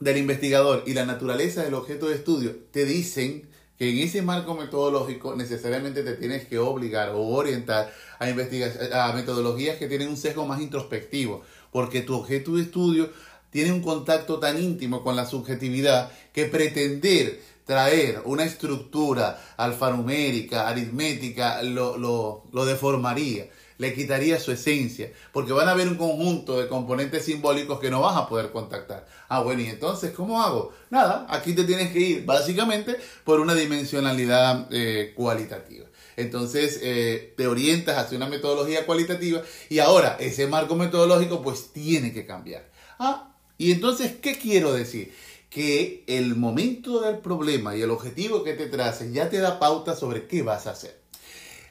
del 0.00 0.16
investigador 0.16 0.84
y 0.86 0.94
la 0.94 1.04
naturaleza 1.04 1.62
del 1.62 1.74
objeto 1.74 2.08
de 2.08 2.16
estudio 2.16 2.56
te 2.70 2.84
dicen 2.84 3.48
que 3.78 3.90
en 3.90 3.98
ese 3.98 4.22
marco 4.22 4.54
metodológico 4.54 5.36
necesariamente 5.36 6.02
te 6.02 6.14
tienes 6.14 6.46
que 6.46 6.58
obligar 6.58 7.10
o 7.10 7.20
orientar 7.20 7.92
a, 8.18 8.24
a 9.04 9.12
metodologías 9.12 9.76
que 9.76 9.86
tienen 9.86 10.08
un 10.08 10.16
sesgo 10.16 10.46
más 10.46 10.60
introspectivo, 10.60 11.42
porque 11.70 12.02
tu 12.02 12.16
objeto 12.16 12.56
de 12.56 12.62
estudio 12.62 13.10
tiene 13.50 13.72
un 13.72 13.80
contacto 13.80 14.38
tan 14.38 14.60
íntimo 14.60 15.02
con 15.02 15.16
la 15.16 15.26
subjetividad 15.26 16.10
que 16.32 16.46
pretender 16.46 17.40
traer 17.64 18.22
una 18.24 18.44
estructura 18.44 19.40
alfanumérica, 19.56 20.68
aritmética, 20.68 21.62
lo, 21.62 21.98
lo, 21.98 22.44
lo 22.52 22.64
deformaría 22.64 23.48
le 23.78 23.94
quitaría 23.94 24.38
su 24.38 24.52
esencia, 24.52 25.12
porque 25.32 25.52
van 25.52 25.68
a 25.68 25.72
haber 25.72 25.88
un 25.88 25.96
conjunto 25.96 26.60
de 26.60 26.68
componentes 26.68 27.24
simbólicos 27.24 27.80
que 27.80 27.90
no 27.90 28.00
vas 28.00 28.16
a 28.16 28.28
poder 28.28 28.50
contactar. 28.50 29.06
Ah, 29.28 29.40
bueno, 29.40 29.62
y 29.62 29.66
entonces, 29.66 30.12
¿cómo 30.12 30.42
hago? 30.42 30.72
Nada, 30.90 31.26
aquí 31.30 31.54
te 31.54 31.64
tienes 31.64 31.92
que 31.92 32.00
ir 32.00 32.24
básicamente 32.24 32.96
por 33.24 33.40
una 33.40 33.54
dimensionalidad 33.54 34.66
eh, 34.70 35.12
cualitativa. 35.14 35.86
Entonces 36.16 36.80
eh, 36.82 37.32
te 37.36 37.46
orientas 37.46 37.96
hacia 37.96 38.16
una 38.16 38.26
metodología 38.26 38.84
cualitativa 38.84 39.40
y 39.68 39.78
ahora 39.78 40.16
ese 40.18 40.48
marco 40.48 40.74
metodológico 40.74 41.42
pues 41.42 41.72
tiene 41.72 42.12
que 42.12 42.26
cambiar. 42.26 42.68
Ah, 42.98 43.36
y 43.56 43.70
entonces, 43.70 44.16
¿qué 44.20 44.36
quiero 44.36 44.72
decir? 44.72 45.12
Que 45.48 46.02
el 46.08 46.34
momento 46.34 47.00
del 47.00 47.18
problema 47.18 47.76
y 47.76 47.82
el 47.82 47.90
objetivo 47.90 48.42
que 48.42 48.54
te 48.54 48.66
traces 48.66 49.12
ya 49.12 49.30
te 49.30 49.38
da 49.38 49.60
pauta 49.60 49.94
sobre 49.94 50.26
qué 50.26 50.42
vas 50.42 50.66
a 50.66 50.72
hacer. 50.72 50.97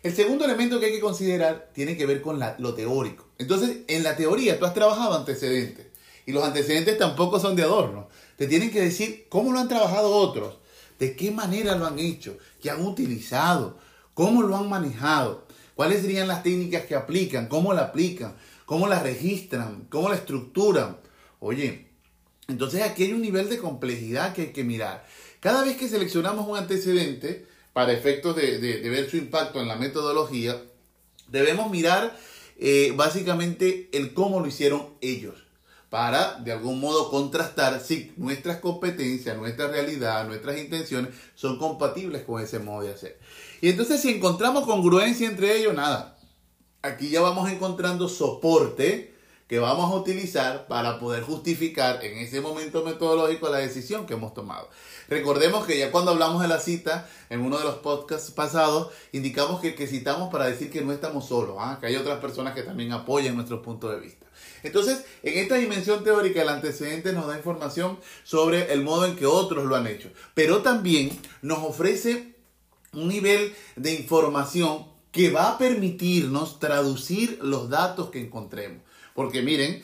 El 0.07 0.15
segundo 0.15 0.45
elemento 0.45 0.79
que 0.79 0.85
hay 0.85 0.93
que 0.93 1.01
considerar 1.01 1.69
tiene 1.73 1.97
que 1.97 2.05
ver 2.05 2.21
con 2.21 2.39
lo 2.59 2.73
teórico. 2.73 3.27
Entonces, 3.37 3.79
en 3.89 4.03
la 4.03 4.15
teoría 4.15 4.57
tú 4.57 4.65
has 4.65 4.73
trabajado 4.73 5.17
antecedentes 5.17 5.87
y 6.25 6.31
los 6.31 6.45
antecedentes 6.45 6.97
tampoco 6.97 7.41
son 7.41 7.57
de 7.57 7.63
adorno. 7.63 8.07
Te 8.37 8.47
tienen 8.47 8.71
que 8.71 8.79
decir 8.79 9.25
cómo 9.27 9.51
lo 9.51 9.59
han 9.59 9.67
trabajado 9.67 10.11
otros, 10.11 10.59
de 10.97 11.13
qué 11.17 11.31
manera 11.31 11.75
lo 11.75 11.85
han 11.85 11.99
hecho, 11.99 12.37
qué 12.61 12.69
han 12.69 12.85
utilizado, 12.85 13.79
cómo 14.13 14.43
lo 14.43 14.55
han 14.55 14.69
manejado, 14.69 15.45
cuáles 15.75 16.03
serían 16.03 16.29
las 16.29 16.41
técnicas 16.41 16.85
que 16.85 16.95
aplican, 16.95 17.49
cómo 17.49 17.73
la 17.73 17.81
aplican, 17.81 18.37
cómo 18.63 18.87
la 18.87 19.03
registran, 19.03 19.87
cómo 19.89 20.07
la 20.07 20.15
estructuran. 20.15 21.01
Oye, 21.39 21.89
entonces 22.47 22.81
aquí 22.81 23.03
hay 23.03 23.11
un 23.11 23.21
nivel 23.21 23.49
de 23.49 23.57
complejidad 23.57 24.33
que 24.33 24.43
hay 24.43 24.53
que 24.53 24.63
mirar. 24.63 25.05
Cada 25.41 25.65
vez 25.65 25.75
que 25.75 25.89
seleccionamos 25.89 26.47
un 26.47 26.55
antecedente, 26.55 27.45
para 27.77 27.93
efectos 27.93 28.35
de, 28.35 28.57
ver 28.89 29.07
su 29.07 29.17
impacto 29.17 29.61
en 29.61 29.67
la 29.67 29.75
metodología, 29.75 30.59
debemos 31.27 31.69
mirar 31.69 32.17
eh, 32.57 32.91
básicamente 32.95 33.87
el 33.93 34.15
cómo 34.15 34.39
lo 34.39 34.47
hicieron 34.47 34.95
ellos 34.99 35.35
para 35.91 36.39
de 36.39 36.53
algún 36.53 36.79
modo 36.79 37.11
contrastar 37.11 37.79
si 37.79 38.13
nuestras 38.17 38.57
competencias, 38.57 39.37
nuestra 39.37 39.67
realidad, 39.67 40.25
nuestras 40.27 40.57
intenciones 40.57 41.13
son 41.35 41.59
compatibles 41.59 42.23
con 42.23 42.41
ese 42.41 42.57
modo 42.57 42.81
de 42.81 42.95
hacer. 42.95 43.19
Y 43.61 43.69
entonces 43.69 44.01
si 44.01 44.09
encontramos 44.09 44.65
congruencia 44.65 45.29
entre 45.29 45.55
ellos, 45.55 45.75
nada. 45.75 46.17
Aquí 46.81 47.11
ya 47.11 47.21
vamos 47.21 47.47
encontrando 47.47 48.09
soporte 48.09 49.13
que 49.47 49.59
vamos 49.59 49.91
a 49.91 49.95
utilizar 49.95 50.65
para 50.65 50.99
poder 50.99 51.21
justificar 51.21 52.03
en 52.03 52.17
ese 52.17 52.41
momento 52.41 52.83
metodológico 52.83 53.49
la 53.49 53.59
decisión 53.59 54.07
que 54.07 54.15
hemos 54.15 54.33
tomado. 54.33 54.67
Recordemos 55.09 55.65
que 55.65 55.77
ya 55.77 55.91
cuando 55.91 56.11
hablamos 56.11 56.41
de 56.41 56.47
la 56.47 56.59
cita, 56.59 57.09
en 57.29 57.41
uno 57.41 57.57
de 57.57 57.63
los 57.63 57.75
podcasts 57.75 58.31
pasados, 58.31 58.91
indicamos 59.11 59.61
que, 59.61 59.75
que 59.75 59.87
citamos 59.87 60.31
para 60.31 60.45
decir 60.45 60.69
que 60.69 60.81
no 60.81 60.91
estamos 60.91 61.27
solos, 61.27 61.57
¿ah? 61.59 61.77
que 61.79 61.87
hay 61.87 61.95
otras 61.95 62.19
personas 62.19 62.53
que 62.53 62.63
también 62.63 62.91
apoyan 62.91 63.35
nuestro 63.35 63.61
punto 63.61 63.89
de 63.89 63.99
vista. 63.99 64.25
Entonces, 64.63 65.05
en 65.23 65.37
esta 65.37 65.55
dimensión 65.55 66.03
teórica, 66.03 66.41
el 66.41 66.49
antecedente 66.49 67.13
nos 67.13 67.27
da 67.27 67.37
información 67.37 67.99
sobre 68.23 68.73
el 68.73 68.83
modo 68.83 69.05
en 69.05 69.15
que 69.15 69.25
otros 69.25 69.65
lo 69.65 69.75
han 69.75 69.87
hecho, 69.87 70.09
pero 70.33 70.61
también 70.61 71.17
nos 71.41 71.59
ofrece 71.59 72.35
un 72.93 73.07
nivel 73.07 73.53
de 73.75 73.93
información 73.93 74.87
que 75.11 75.31
va 75.31 75.51
a 75.51 75.57
permitirnos 75.57 76.59
traducir 76.59 77.39
los 77.41 77.69
datos 77.69 78.09
que 78.09 78.19
encontremos. 78.19 78.81
Porque 79.13 79.41
miren, 79.41 79.81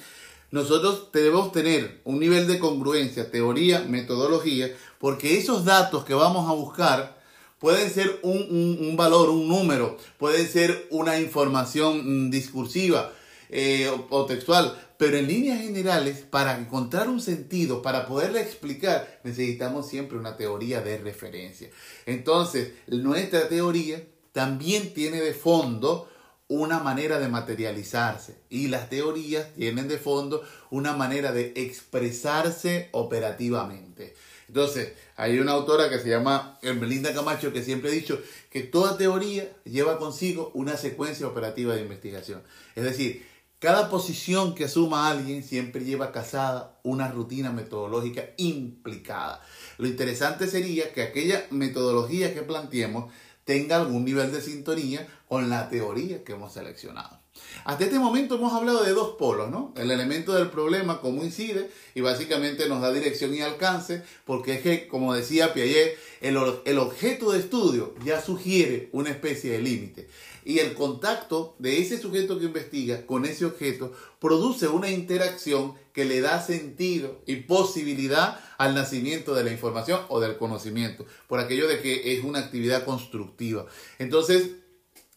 nosotros 0.54 1.10
debemos 1.12 1.52
tener 1.52 2.02
un 2.04 2.20
nivel 2.20 2.46
de 2.46 2.60
congruencia, 2.60 3.32
teoría, 3.32 3.80
metodología, 3.80 4.72
porque 5.00 5.36
esos 5.40 5.66
datos 5.66 6.06
que 6.06 6.14
vamos 6.14 6.48
a 6.48 6.54
buscar 6.54 7.18
pueden 7.58 7.90
ser 7.90 8.20
un, 8.22 8.94
valor, 8.96 9.30
un 9.30 9.48
número, 9.48 9.98
pueden 10.20 10.48
ser 10.48 10.86
una 10.92 11.20
información 11.20 12.28
mm, 12.28 12.30
discursiva 12.30 13.12
eh, 13.50 13.90
o, 14.12 14.26
textual, 14.28 14.80
pero 14.96 15.18
en 15.18 15.26
líneas 15.26 15.60
generales, 15.60 16.20
para 16.20 16.60
encontrar 16.60 17.10
un 17.10 17.20
sentido, 17.20 17.82
para 17.82 18.06
poderla 18.06 18.40
explicar, 18.40 19.22
necesitamos 19.24 19.90
siempre 19.90 20.20
una 20.20 20.38
teoría 20.38 20.82
de 20.82 21.00
referencia. 21.00 21.72
Entonces, 22.06 22.74
nuestra 22.86 23.50
teoría 23.50 24.04
también 24.34 24.94
tiene 24.94 25.20
de 25.20 25.34
fondo 25.34 26.10
una 26.54 26.80
manera 26.80 27.20
de 27.20 27.30
materializarse 27.30 28.36
y 28.50 28.68
las 28.68 28.90
teorías 28.90 29.54
tienen 29.56 29.88
de 29.88 29.98
fondo 29.98 30.44
una 30.70 30.94
manera 30.94 31.32
de 31.32 31.54
expresarse 31.56 32.90
operativamente. 32.92 34.14
Entonces, 34.48 34.94
hay 35.16 35.40
una 35.40 35.54
autora 35.54 35.90
que 35.90 36.00
se 36.00 36.10
llama 36.10 36.60
Melinda 36.62 37.14
Camacho 37.14 37.52
que 37.52 37.64
siempre 37.64 37.90
ha 37.90 37.94
dicho 37.94 38.22
que 38.52 38.62
toda 38.62 38.98
teoría 38.98 39.50
lleva 39.64 39.98
consigo 39.98 40.52
una 40.54 40.78
secuencia 40.78 41.26
operativa 41.26 41.74
de 41.74 41.82
investigación. 41.82 42.44
Es 42.76 42.84
decir, 42.84 43.26
cada 43.58 43.90
posición 43.90 44.54
que 44.54 44.66
asuma 44.66 45.10
alguien 45.10 45.42
siempre 45.42 45.86
lleva 45.86 46.12
casada 46.12 46.78
una 46.84 47.08
rutina 47.08 47.52
metodológica 47.52 48.26
implicada. 48.38 49.42
Lo 49.78 49.88
interesante 49.88 50.48
sería 50.48 50.94
que 50.94 51.02
aquella 51.02 51.48
metodología 51.50 52.34
que 52.34 52.42
planteemos 52.42 53.12
tenga 53.46 53.78
algún 53.78 54.06
nivel 54.06 54.32
de 54.32 54.42
sintonía 54.42 55.08
con 55.28 55.50
la 55.50 55.70
teoría 55.70 56.24
que 56.24 56.34
hemos 56.34 56.54
seleccionado. 56.54 57.23
Hasta 57.66 57.86
este 57.86 58.00
momento 58.00 58.36
hemos 58.36 58.54
hablado 58.54 58.84
de 58.84 58.92
dos 58.92 59.16
polos, 59.18 59.50
¿no? 59.50 59.74
El 59.78 59.90
elemento 59.90 60.34
del 60.34 60.50
problema, 60.50 61.02
cómo 61.02 61.24
incide, 61.24 61.70
y 61.96 62.02
básicamente 62.02 62.68
nos 62.68 62.82
da 62.82 62.92
dirección 62.92 63.34
y 63.34 63.42
alcance, 63.42 64.04
porque 64.26 64.56
es 64.56 64.62
que, 64.62 64.88
como 64.88 65.14
decía 65.14 65.54
Piaget, 65.54 65.98
el, 66.22 66.38
el 66.66 66.78
objeto 66.78 67.32
de 67.32 67.40
estudio 67.40 67.96
ya 68.04 68.22
sugiere 68.22 68.90
una 68.92 69.10
especie 69.10 69.52
de 69.52 69.62
límite. 69.62 70.10
Y 70.46 70.60
el 70.60 70.74
contacto 70.74 71.56
de 71.60 71.82
ese 71.82 71.98
sujeto 71.98 72.38
que 72.38 72.46
investiga 72.46 73.06
con 73.06 73.26
ese 73.26 73.46
objeto 73.46 73.94
produce 74.20 74.68
una 74.68 74.90
interacción 74.90 75.76
que 75.94 76.04
le 76.06 76.20
da 76.20 76.42
sentido 76.42 77.22
y 77.26 77.38
posibilidad 77.38 78.40
al 78.58 78.76
nacimiento 78.76 79.36
de 79.36 79.46
la 79.46 79.52
información 79.52 80.02
o 80.10 80.20
del 80.20 80.38
conocimiento, 80.38 81.06
por 81.28 81.40
aquello 81.40 81.68
de 81.68 81.82
que 81.82 82.14
es 82.14 82.26
una 82.26 82.40
actividad 82.40 82.84
constructiva. 82.84 83.68
Entonces, 84.00 84.52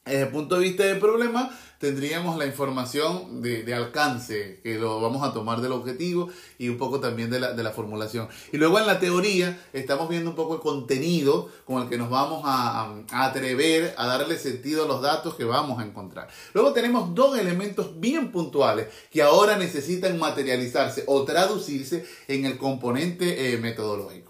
desde 0.04 0.22
el 0.22 0.28
punto 0.28 0.54
de 0.54 0.62
vista 0.62 0.84
del 0.84 1.00
problema, 1.00 1.50
tendríamos 1.78 2.38
la 2.38 2.46
información 2.46 3.42
de, 3.42 3.74
alcance, 3.74 4.60
que 4.62 4.76
lo 4.76 5.00
vamos 5.00 5.22
a 5.22 5.32
tomar 5.32 5.60
del 5.60 5.72
objetivo 5.72 6.28
y 6.58 6.68
un 6.68 6.78
poco 6.78 7.00
también 7.00 7.30
de 7.30 7.40
la, 7.40 7.70
formulación. 7.70 8.28
Y 8.52 8.56
luego 8.56 8.78
en 8.78 8.86
la 8.86 8.98
teoría 8.98 9.60
estamos 9.72 10.08
viendo 10.08 10.30
un 10.30 10.36
poco 10.36 10.54
el 10.54 10.60
contenido 10.60 11.48
con 11.64 11.82
el 11.82 11.88
que 11.88 11.98
nos 11.98 12.10
vamos 12.10 12.42
a, 12.44 12.94
atrever 13.10 13.94
a 13.98 14.06
darle 14.06 14.38
sentido 14.38 14.84
a 14.84 14.88
los 14.88 15.02
datos 15.02 15.34
que 15.34 15.44
vamos 15.44 15.78
a 15.80 15.84
encontrar. 15.84 16.28
Luego 16.54 16.72
tenemos 16.72 17.14
dos 17.14 17.38
elementos 17.38 18.00
bien 18.00 18.32
puntuales 18.32 18.88
que 19.10 19.22
ahora 19.22 19.56
necesitan 19.56 20.18
materializarse 20.18 21.04
o 21.06 21.24
traducirse 21.24 22.06
en 22.28 22.46
el 22.46 22.56
componente 22.56 23.52
eh, 23.52 23.58
metodológico. 23.58 24.25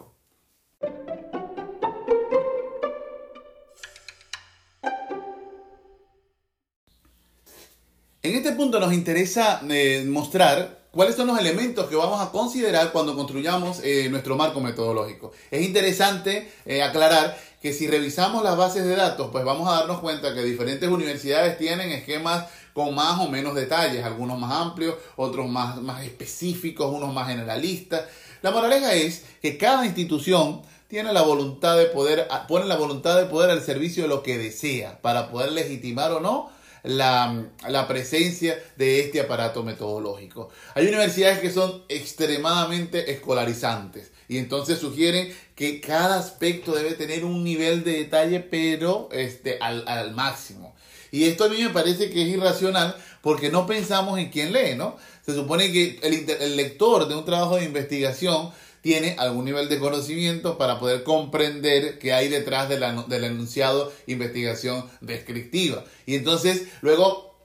En 8.27 8.35
este 8.35 8.51
punto 8.51 8.81
nos 8.81 8.93
interesa 8.93 9.61
eh, 9.71 10.05
mostrar 10.05 10.81
cuáles 10.91 11.15
son 11.15 11.29
los 11.29 11.39
elementos 11.39 11.87
que 11.87 11.95
vamos 11.95 12.21
a 12.21 12.33
considerar 12.33 12.91
cuando 12.91 13.15
construyamos 13.15 13.79
eh, 13.85 14.09
nuestro 14.11 14.35
marco 14.35 14.61
metodológico. 14.61 15.31
Es 15.49 15.65
interesante 15.65 16.51
eh, 16.65 16.83
aclarar 16.83 17.39
que 17.63 17.73
si 17.73 17.87
revisamos 17.87 18.43
las 18.43 18.57
bases 18.57 18.85
de 18.85 18.97
datos, 18.97 19.29
pues 19.31 19.45
vamos 19.45 19.69
a 19.69 19.77
darnos 19.77 20.01
cuenta 20.01 20.35
que 20.35 20.43
diferentes 20.43 20.89
universidades 20.89 21.57
tienen 21.57 21.93
esquemas 21.93 22.47
con 22.73 22.97
más 22.97 23.21
o 23.21 23.29
menos 23.29 23.55
detalles, 23.55 24.05
algunos 24.05 24.41
más 24.41 24.51
amplios, 24.51 24.97
otros 25.15 25.49
más, 25.49 25.81
más 25.81 26.03
específicos, 26.03 26.93
unos 26.93 27.15
más 27.15 27.29
generalistas. 27.29 28.07
La 28.43 28.51
moraleja 28.51 28.93
es 28.95 29.23
que 29.41 29.57
cada 29.57 29.87
institución 29.87 30.63
tiene 30.89 31.13
la 31.13 31.23
voluntad 31.23 31.77
de 31.77 31.87
poder, 31.87 32.27
pone 32.49 32.67
la 32.67 32.77
voluntad 32.77 33.17
de 33.21 33.27
poder 33.27 33.51
al 33.51 33.63
servicio 33.63 34.03
de 34.03 34.09
lo 34.09 34.25
que 34.25 34.37
desea 34.37 35.01
para 35.01 35.31
poder 35.31 35.53
legitimar 35.53 36.11
o 36.11 36.19
no 36.19 36.56
la, 36.87 37.87
presencia 37.89 38.63
de 38.77 39.01
este 39.01 39.21
aparato 39.21 39.63
metodológico. 39.63 40.51
Hay 40.75 40.87
universidades 40.87 41.41
que 41.41 41.51
son 41.51 41.83
extremadamente 41.89 43.13
escolarizantes 43.13 44.13
y 44.29 44.39
entonces 44.39 44.79
sugieren 44.79 45.33
que 45.55 45.81
cada 45.81 46.19
aspecto 46.19 46.75
debe 46.75 46.93
tener 46.93 47.25
un 47.25 47.45
nivel 47.45 47.85
de 47.85 47.93
detalle, 47.93 48.41
pero 48.41 49.09
este, 49.13 49.59
al, 49.61 50.15
máximo. 50.15 50.75
Y 51.11 51.25
esto 51.25 51.45
a 51.45 51.49
mí 51.49 51.63
me 51.63 51.71
parece 51.71 52.11
que 52.11 52.23
es 52.23 52.29
irracional 52.29 52.97
porque 53.21 53.51
no 53.51 53.67
pensamos 53.67 54.19
en 54.19 54.31
quién 54.31 54.53
lee, 54.53 54.75
¿no? 54.77 54.97
Se 55.25 55.35
supone 55.35 55.73
que 55.73 55.99
el, 56.03 56.29
el 56.29 56.57
lector 56.57 57.09
de 57.09 57.15
un 57.15 57.25
trabajo 57.25 57.57
de 57.57 57.65
investigación 57.65 58.51
tiene 58.87 59.17
algún 59.19 59.47
nivel 59.47 59.69
de 59.69 59.81
conocimiento 59.81 60.57
para 60.59 60.79
poder 60.79 61.03
comprender 61.03 61.99
qué 61.99 62.13
hay 62.13 62.29
detrás 62.29 62.69
de 62.69 62.79
del 62.79 63.25
enunciado 63.25 63.93
investigación 64.07 64.85
descriptiva. 65.01 65.83
Y 66.07 66.15
entonces 66.15 66.69
luego 66.83 67.37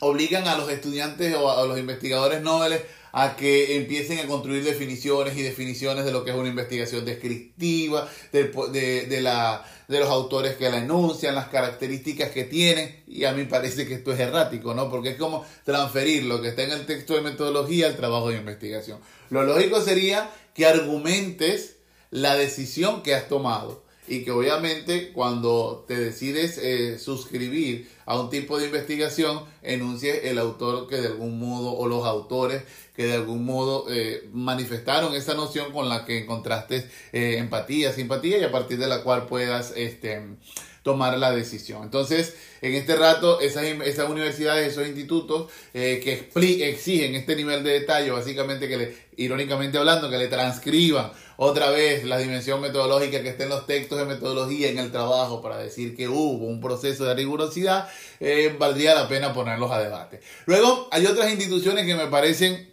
obligan 0.00 0.46
a 0.46 0.58
los 0.58 0.70
estudiantes 0.70 1.34
o 1.36 1.50
a 1.50 1.64
los 1.64 1.78
investigadores 1.78 2.42
nobles 2.42 2.82
a 3.12 3.34
que 3.34 3.78
empiecen 3.78 4.18
a 4.18 4.26
construir 4.26 4.62
definiciones 4.62 5.38
y 5.38 5.42
definiciones 5.42 6.04
de 6.04 6.12
lo 6.12 6.22
que 6.22 6.32
es 6.32 6.36
una 6.36 6.50
investigación 6.50 7.02
descriptiva, 7.06 8.06
de, 8.30 9.06
de, 9.08 9.20
la, 9.22 9.64
de 9.88 10.00
los 10.00 10.08
autores 10.10 10.56
que 10.56 10.68
la 10.68 10.78
enuncian, 10.78 11.34
las 11.34 11.48
características 11.48 12.28
que 12.30 12.44
tienen, 12.44 13.02
y 13.08 13.24
a 13.24 13.32
mí 13.32 13.44
parece 13.44 13.86
que 13.86 13.94
esto 13.94 14.12
es 14.12 14.20
errático, 14.20 14.74
¿no? 14.74 14.90
Porque 14.90 15.10
es 15.10 15.16
como 15.16 15.46
transferir 15.64 16.24
lo 16.24 16.42
que 16.42 16.48
está 16.48 16.62
en 16.62 16.72
el 16.72 16.84
texto 16.84 17.14
de 17.14 17.22
metodología 17.22 17.86
al 17.86 17.96
trabajo 17.96 18.28
de 18.28 18.36
investigación. 18.36 18.98
Lo 19.30 19.42
lógico 19.44 19.80
sería 19.80 20.30
argumentes 20.64 21.76
la 22.10 22.36
decisión 22.36 23.02
que 23.02 23.14
has 23.14 23.28
tomado 23.28 23.84
y 24.10 24.24
que 24.24 24.32
obviamente 24.32 25.12
cuando 25.12 25.84
te 25.86 25.96
decides 25.96 26.58
eh, 26.58 26.98
suscribir 26.98 27.88
a 28.06 28.18
un 28.18 28.28
tipo 28.28 28.58
de 28.58 28.66
investigación, 28.66 29.44
enuncie 29.62 30.28
el 30.28 30.38
autor 30.40 30.88
que 30.88 30.96
de 30.96 31.06
algún 31.06 31.38
modo 31.38 31.72
o 31.72 31.86
los 31.86 32.04
autores 32.04 32.64
que 32.96 33.04
de 33.04 33.14
algún 33.14 33.44
modo 33.44 33.86
eh, 33.88 34.28
manifestaron 34.32 35.14
esa 35.14 35.34
noción 35.34 35.72
con 35.72 35.88
la 35.88 36.04
que 36.04 36.18
encontraste 36.18 36.90
eh, 37.12 37.36
empatía, 37.38 37.92
simpatía 37.92 38.38
y 38.38 38.42
a 38.42 38.50
partir 38.50 38.78
de 38.78 38.88
la 38.88 39.04
cual 39.04 39.26
puedas 39.26 39.72
este, 39.76 40.20
tomar 40.82 41.16
la 41.16 41.30
decisión. 41.30 41.84
Entonces, 41.84 42.34
en 42.62 42.74
este 42.74 42.96
rato, 42.96 43.40
esas, 43.40 43.62
esas 43.62 44.10
universidades, 44.10 44.72
esos 44.72 44.88
institutos 44.88 45.52
que 45.72 46.28
exigen 46.34 47.14
este 47.14 47.36
nivel 47.36 47.62
de 47.62 47.70
detalle, 47.70 48.10
básicamente 48.10 48.68
que 48.68 48.76
le, 48.76 48.96
irónicamente 49.20 49.78
hablando, 49.78 50.10
que 50.10 50.18
le 50.18 50.28
transcriban 50.28 51.12
otra 51.36 51.70
vez 51.70 52.04
la 52.04 52.18
dimensión 52.18 52.60
metodológica 52.60 53.22
que 53.22 53.30
está 53.30 53.44
en 53.44 53.50
los 53.50 53.66
textos 53.66 53.98
de 53.98 54.04
metodología 54.04 54.68
en 54.68 54.78
el 54.78 54.90
trabajo 54.90 55.40
para 55.40 55.56
decir 55.58 55.96
que 55.96 56.08
hubo 56.08 56.46
un 56.46 56.60
proceso 56.60 57.04
de 57.04 57.14
rigurosidad, 57.14 57.88
eh, 58.18 58.54
valdría 58.58 58.94
la 58.94 59.08
pena 59.08 59.32
ponerlos 59.32 59.70
a 59.70 59.80
debate. 59.80 60.20
Luego, 60.46 60.88
hay 60.90 61.06
otras 61.06 61.30
instituciones 61.30 61.86
que 61.86 61.94
me 61.94 62.06
parecen 62.08 62.70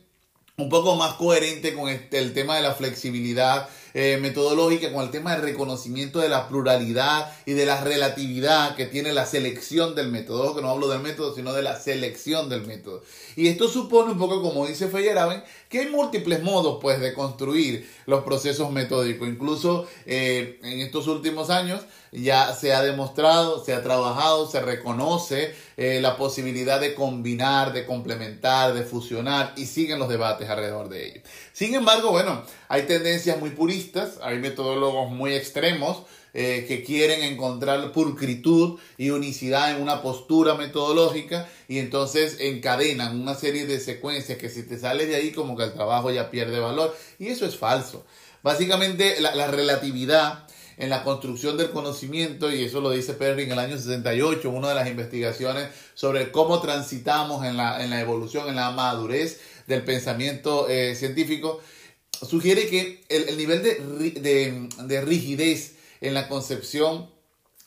un 0.58 0.70
poco 0.70 0.96
más 0.96 1.13
coherentes 1.13 1.75
con 1.75 1.88
este, 1.88 2.18
el 2.18 2.34
tema 2.34 2.56
de 2.56 2.63
la 2.63 2.74
flexibilidad 2.74 3.70
eh, 4.00 4.20
metodológica 4.22 4.94
con 4.94 5.04
el 5.04 5.10
tema 5.10 5.32
del 5.32 5.42
reconocimiento 5.42 6.20
de 6.20 6.30
la 6.30 6.48
pluralidad 6.48 7.34
y 7.48 7.54
de 7.54 7.66
la 7.66 7.82
relatividad 7.82 8.75
que 8.75 8.86
tiene 8.86 9.12
la 9.12 9.25
selección 9.25 9.96
del 9.96 10.12
método. 10.12 10.56
que 10.56 10.62
no 10.62 10.70
hablo 10.70 10.88
del 10.88 11.00
método, 11.00 11.34
sino 11.34 11.51
de 11.51 11.63
la 11.63 11.80
selección 11.80 12.48
del 12.48 12.62
método. 12.68 13.01
Y 13.36 13.48
esto 13.48 13.68
supone 13.68 14.12
un 14.12 14.20
poco, 14.20 14.44
como 14.44 14.68
dice 14.68 14.88
Feyerabend, 14.88 15.42
que 15.68 15.80
hay 15.80 15.89
múltiples 15.89 16.44
modos 16.44 16.77
pues, 16.80 17.00
de 17.00 17.16
construir 17.16 17.89
los 18.06 18.24
procesos 18.24 18.72
metódicos. 18.72 19.27
Incluso 19.27 19.88
eh, 20.06 20.60
en 20.62 20.80
estos 20.82 21.08
últimos 21.08 21.50
años 21.50 21.82
ya 22.12 22.54
se 22.54 22.74
ha 22.74 22.82
demostrado, 22.82 23.64
se 23.64 23.74
ha 23.74 23.84
trabajado, 23.84 24.50
se 24.50 24.62
reconoce 24.62 25.54
eh, 25.78 26.00
la 26.02 26.18
posibilidad 26.18 26.80
de 26.80 26.94
combinar, 26.96 27.74
de 27.74 27.86
complementar, 27.86 28.74
de 28.74 28.84
fusionar 28.84 29.54
y 29.58 29.66
siguen 29.66 30.00
los 30.00 30.10
debates 30.10 30.50
alrededor 30.50 30.90
de 30.90 31.08
ello. 31.08 31.22
Sin 31.54 31.76
embargo, 31.76 32.12
bueno, 32.12 32.44
hay 32.70 32.84
tendencias 32.84 33.40
muy 33.40 33.52
puristas, 33.52 34.20
hay 34.22 34.40
metodólogos 34.40 35.12
muy 35.12 35.34
extremos 35.34 36.04
eh, 36.34 36.66
que 36.68 36.84
quieren 36.84 37.24
encontrar 37.24 37.92
pulcritud 37.92 38.80
y 38.98 39.10
unicidad 39.10 39.72
en 39.72 39.82
una 39.82 40.02
postura 40.02 40.54
metodológica 40.56 41.50
y 41.68 41.80
entonces 41.80 42.38
encadenan 42.40 43.20
una 43.20 43.34
serie 43.34 43.66
de 43.66 43.80
secuencias 43.80 44.38
que 44.38 44.50
si 44.50 44.64
te 44.64 44.78
sales 44.78 45.08
de 45.08 45.16
ahí 45.16 45.32
como 45.32 45.58
que 45.58 45.64
el 45.64 45.74
trabajo 45.74 46.12
ya 46.12 46.30
pierde 46.30 46.60
valor 46.60 46.96
y 47.18 47.30
eso 47.30 47.46
es 47.46 47.58
falso. 47.58 48.06
Básicamente 48.44 49.20
la, 49.20 49.36
la 49.36 49.48
relatividad 49.48 50.47
en 50.77 50.89
la 50.89 51.03
construcción 51.03 51.57
del 51.57 51.72
conocimiento, 51.72 52.51
y 52.51 52.63
eso 52.63 52.81
lo 52.81 52.91
dice 52.91 53.13
Perry 53.13 53.43
en 53.43 53.51
el 53.51 53.60
año 53.60 53.77
68, 53.77 54.50
una 54.50 54.69
de 54.69 54.75
las 54.75 54.88
investigaciones 54.88 55.69
sobre 55.96 56.31
cómo 56.31 56.62
transitamos 56.62 57.46
en 57.46 57.57
la, 57.57 57.84
en 57.84 57.89
la 57.89 58.00
evolución, 58.00 58.48
en 58.48 58.55
la 58.55 58.72
madurez 58.72 59.39
del 59.65 59.84
pensamiento 59.84 60.69
eh, 60.69 60.96
científico, 60.96 61.60
sugiere 62.12 62.67
que 62.67 63.03
el, 63.10 63.38
nivel 63.38 63.63
de, 63.63 64.69
de 64.86 65.01
rigidez 65.01 65.75
en 66.00 66.13
la 66.13 66.27
concepción 66.27 67.10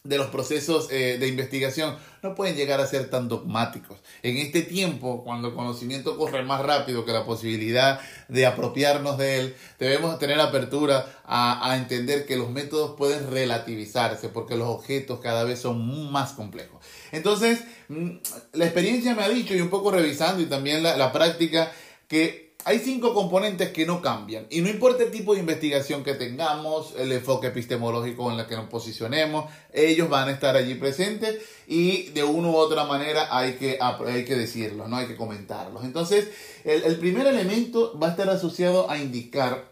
de 0.02 0.16
los 0.16 0.28
procesos 0.28 0.88
eh, 0.90 1.18
de 1.20 1.28
investigación 1.28 1.94
no 2.22 2.34
pueden 2.34 2.56
llegar 2.56 2.80
a 2.80 2.86
ser 2.86 3.10
tan 3.10 3.28
dogmáticos. 3.28 3.98
En 4.22 4.38
este 4.38 4.62
tiempo, 4.62 5.22
cuando 5.24 5.48
el 5.48 5.54
conocimiento 5.54 6.16
corre 6.16 6.42
más 6.42 6.62
rápido 6.62 7.04
que 7.04 7.12
la 7.12 7.26
posibilidad 7.26 8.00
de 8.28 8.46
apropiarnos 8.46 9.18
de 9.18 9.38
él, 9.38 9.56
debemos 9.78 10.18
tener 10.18 10.40
apertura 10.40 11.20
a, 11.24 11.70
a 11.70 11.76
entender 11.76 12.24
que 12.24 12.36
los 12.36 12.50
métodos 12.50 12.96
pueden 12.96 13.30
relativizarse 13.30 14.30
porque 14.30 14.56
los 14.56 14.68
objetos 14.68 15.20
cada 15.20 15.44
vez 15.44 15.60
son 15.60 16.10
más 16.10 16.32
complejos. 16.32 16.82
Entonces, 17.12 17.64
mm, 17.88 18.10
la 18.54 18.64
experiencia 18.64 19.14
me 19.14 19.22
ha 19.22 19.28
dicho, 19.28 19.54
y 19.54 19.60
un 19.60 19.70
poco 19.70 19.90
revisando 19.90 20.42
y 20.42 20.46
también 20.46 20.82
la, 20.82 20.96
la 20.96 21.12
práctica, 21.12 21.70
que 22.08 22.49
hay 22.64 22.78
cinco 22.78 23.14
componentes 23.14 23.70
que 23.70 23.86
no 23.86 24.02
cambian. 24.02 24.46
Y 24.50 24.60
no 24.60 24.68
importa 24.68 25.02
el 25.04 25.10
tipo 25.10 25.34
de 25.34 25.40
investigación 25.40 26.04
que 26.04 26.14
tengamos, 26.14 26.94
el 26.98 27.10
enfoque 27.12 27.48
epistemológico 27.48 28.30
en 28.30 28.40
el 28.40 28.46
que 28.46 28.56
nos 28.56 28.68
posicionemos, 28.68 29.50
ellos 29.72 30.08
van 30.08 30.28
a 30.28 30.32
estar 30.32 30.56
allí 30.56 30.74
presentes 30.74 31.38
y 31.66 32.10
de 32.10 32.24
una 32.24 32.48
u 32.48 32.56
otra 32.56 32.84
manera 32.84 33.28
hay 33.30 33.54
que, 33.54 33.78
hay 33.80 34.24
que 34.24 34.36
decirlos, 34.36 34.88
no 34.88 34.96
hay 34.96 35.06
que 35.06 35.16
comentarlos. 35.16 35.84
Entonces, 35.84 36.28
el, 36.64 36.82
el 36.84 36.96
primer 36.98 37.26
elemento 37.26 37.98
va 37.98 38.08
a 38.08 38.10
estar 38.10 38.28
asociado 38.28 38.90
a 38.90 38.98
indicar 38.98 39.69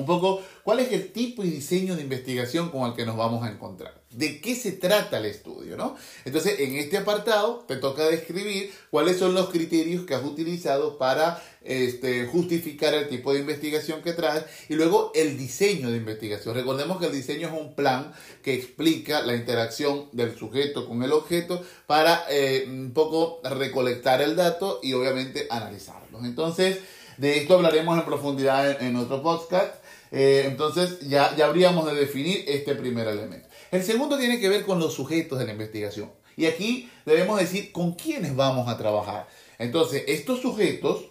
un 0.00 0.06
poco 0.06 0.42
cuál 0.62 0.80
es 0.80 0.92
el 0.92 1.12
tipo 1.12 1.44
y 1.44 1.50
diseño 1.50 1.96
de 1.96 2.02
investigación 2.02 2.70
con 2.70 2.88
el 2.88 2.94
que 2.94 3.06
nos 3.06 3.16
vamos 3.16 3.44
a 3.44 3.50
encontrar. 3.50 4.00
¿De 4.10 4.40
qué 4.40 4.54
se 4.54 4.72
trata 4.72 5.18
el 5.18 5.26
estudio? 5.26 5.76
¿no? 5.76 5.96
Entonces, 6.24 6.60
en 6.60 6.76
este 6.76 6.96
apartado 6.96 7.64
te 7.68 7.76
toca 7.76 8.06
describir 8.08 8.72
cuáles 8.90 9.18
son 9.18 9.34
los 9.34 9.50
criterios 9.50 10.06
que 10.06 10.14
has 10.14 10.24
utilizado 10.24 10.98
para 10.98 11.42
este, 11.62 12.26
justificar 12.26 12.94
el 12.94 13.08
tipo 13.08 13.32
de 13.32 13.40
investigación 13.40 14.02
que 14.02 14.12
traes 14.14 14.44
y 14.68 14.74
luego 14.74 15.12
el 15.14 15.36
diseño 15.36 15.90
de 15.90 15.98
investigación. 15.98 16.54
Recordemos 16.54 16.98
que 16.98 17.06
el 17.06 17.12
diseño 17.12 17.48
es 17.48 17.54
un 17.54 17.74
plan 17.74 18.12
que 18.42 18.54
explica 18.54 19.22
la 19.22 19.34
interacción 19.34 20.08
del 20.12 20.36
sujeto 20.36 20.88
con 20.88 21.02
el 21.02 21.12
objeto 21.12 21.62
para 21.86 22.24
eh, 22.30 22.64
un 22.66 22.92
poco 22.92 23.40
recolectar 23.44 24.22
el 24.22 24.36
dato 24.36 24.80
y 24.82 24.94
obviamente 24.94 25.46
analizarlo. 25.50 26.24
Entonces, 26.24 26.78
de 27.18 27.36
esto 27.38 27.54
hablaremos 27.54 27.98
en 27.98 28.04
profundidad 28.04 28.80
en, 28.80 28.94
otro 28.94 29.22
podcast. 29.22 29.74
Eh, 30.10 30.44
entonces 30.46 31.00
ya, 31.08 31.34
ya 31.36 31.46
habríamos 31.46 31.86
de 31.86 31.94
definir 31.94 32.44
este 32.46 32.74
primer 32.74 33.08
elemento. 33.08 33.48
El 33.70 33.82
segundo 33.82 34.18
tiene 34.18 34.40
que 34.40 34.48
ver 34.48 34.64
con 34.64 34.78
los 34.78 34.94
sujetos 34.94 35.38
de 35.38 35.46
la 35.46 35.52
investigación. 35.52 36.10
Y 36.36 36.46
aquí 36.46 36.88
debemos 37.04 37.40
decir 37.40 37.72
con 37.72 37.94
quiénes 37.94 38.36
vamos 38.36 38.68
a 38.68 38.78
trabajar. 38.78 39.26
Entonces, 39.58 40.04
estos 40.06 40.40
sujetos 40.40 41.06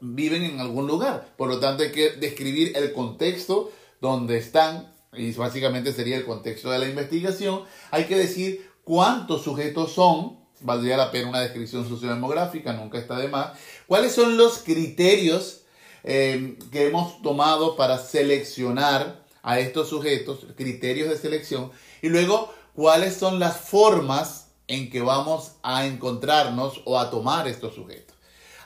viven 0.00 0.42
en 0.42 0.60
algún 0.60 0.86
lugar. 0.86 1.32
Por 1.36 1.48
lo 1.48 1.58
tanto, 1.58 1.82
hay 1.82 1.92
que 1.92 2.10
describir 2.10 2.76
el 2.76 2.92
contexto 2.92 3.72
donde 4.00 4.36
están, 4.36 4.92
y 5.12 5.32
básicamente 5.32 5.92
sería 5.92 6.16
el 6.16 6.26
contexto 6.26 6.70
de 6.70 6.80
la 6.80 6.88
investigación. 6.88 7.62
Hay 7.90 8.04
que 8.04 8.16
decir 8.16 8.68
cuántos 8.84 9.42
sujetos 9.42 9.92
son, 9.92 10.38
valdría 10.60 10.96
la 10.96 11.10
pena 11.10 11.30
una 11.30 11.40
descripción 11.40 11.88
sociodemográfica, 11.88 12.72
nunca 12.74 12.98
está 12.98 13.18
de 13.18 13.28
más. 13.28 13.52
¿Cuáles 13.86 14.12
son 14.12 14.36
los 14.36 14.58
criterios 14.58 15.61
eh, 16.04 16.58
que 16.70 16.86
hemos 16.86 17.22
tomado 17.22 17.76
para 17.76 17.98
seleccionar 17.98 19.22
a 19.42 19.58
estos 19.58 19.88
sujetos, 19.88 20.46
criterios 20.56 21.08
de 21.08 21.16
selección? 21.16 21.70
Y 22.00 22.08
luego, 22.08 22.52
¿cuáles 22.74 23.16
son 23.16 23.38
las 23.38 23.56
formas 23.56 24.48
en 24.68 24.90
que 24.90 25.00
vamos 25.00 25.52
a 25.62 25.86
encontrarnos 25.86 26.82
o 26.84 26.98
a 26.98 27.10
tomar 27.10 27.48
estos 27.48 27.74
sujetos? 27.74 28.12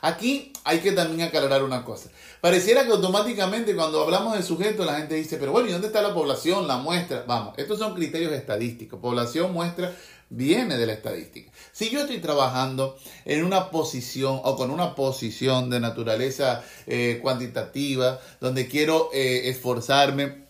Aquí 0.01 0.53
hay 0.63 0.79
que 0.79 0.91
también 0.91 1.27
aclarar 1.27 1.63
una 1.63 1.83
cosa. 1.83 2.09
Pareciera 2.41 2.85
que 2.85 2.91
automáticamente 2.91 3.75
cuando 3.75 4.01
hablamos 4.03 4.33
del 4.33 4.43
sujeto 4.43 4.85
la 4.85 4.97
gente 4.97 5.15
dice, 5.15 5.37
pero 5.37 5.51
bueno, 5.51 5.69
¿y 5.69 5.71
dónde 5.71 5.87
está 5.87 6.01
la 6.01 6.13
población, 6.13 6.67
la 6.67 6.77
muestra? 6.77 7.23
Vamos, 7.27 7.55
estos 7.57 7.79
son 7.79 7.95
criterios 7.95 8.31
estadísticos. 8.31 8.99
Población, 8.99 9.53
muestra, 9.53 9.95
viene 10.29 10.77
de 10.77 10.85
la 10.85 10.93
estadística. 10.93 11.51
Si 11.71 11.89
yo 11.89 12.01
estoy 12.01 12.19
trabajando 12.19 12.97
en 13.25 13.43
una 13.43 13.69
posición 13.69 14.41
o 14.43 14.55
con 14.55 14.71
una 14.71 14.95
posición 14.95 15.69
de 15.69 15.79
naturaleza 15.79 16.63
eh, 16.85 17.19
cuantitativa, 17.21 18.19
donde 18.41 18.67
quiero 18.67 19.09
eh, 19.13 19.49
esforzarme 19.49 20.46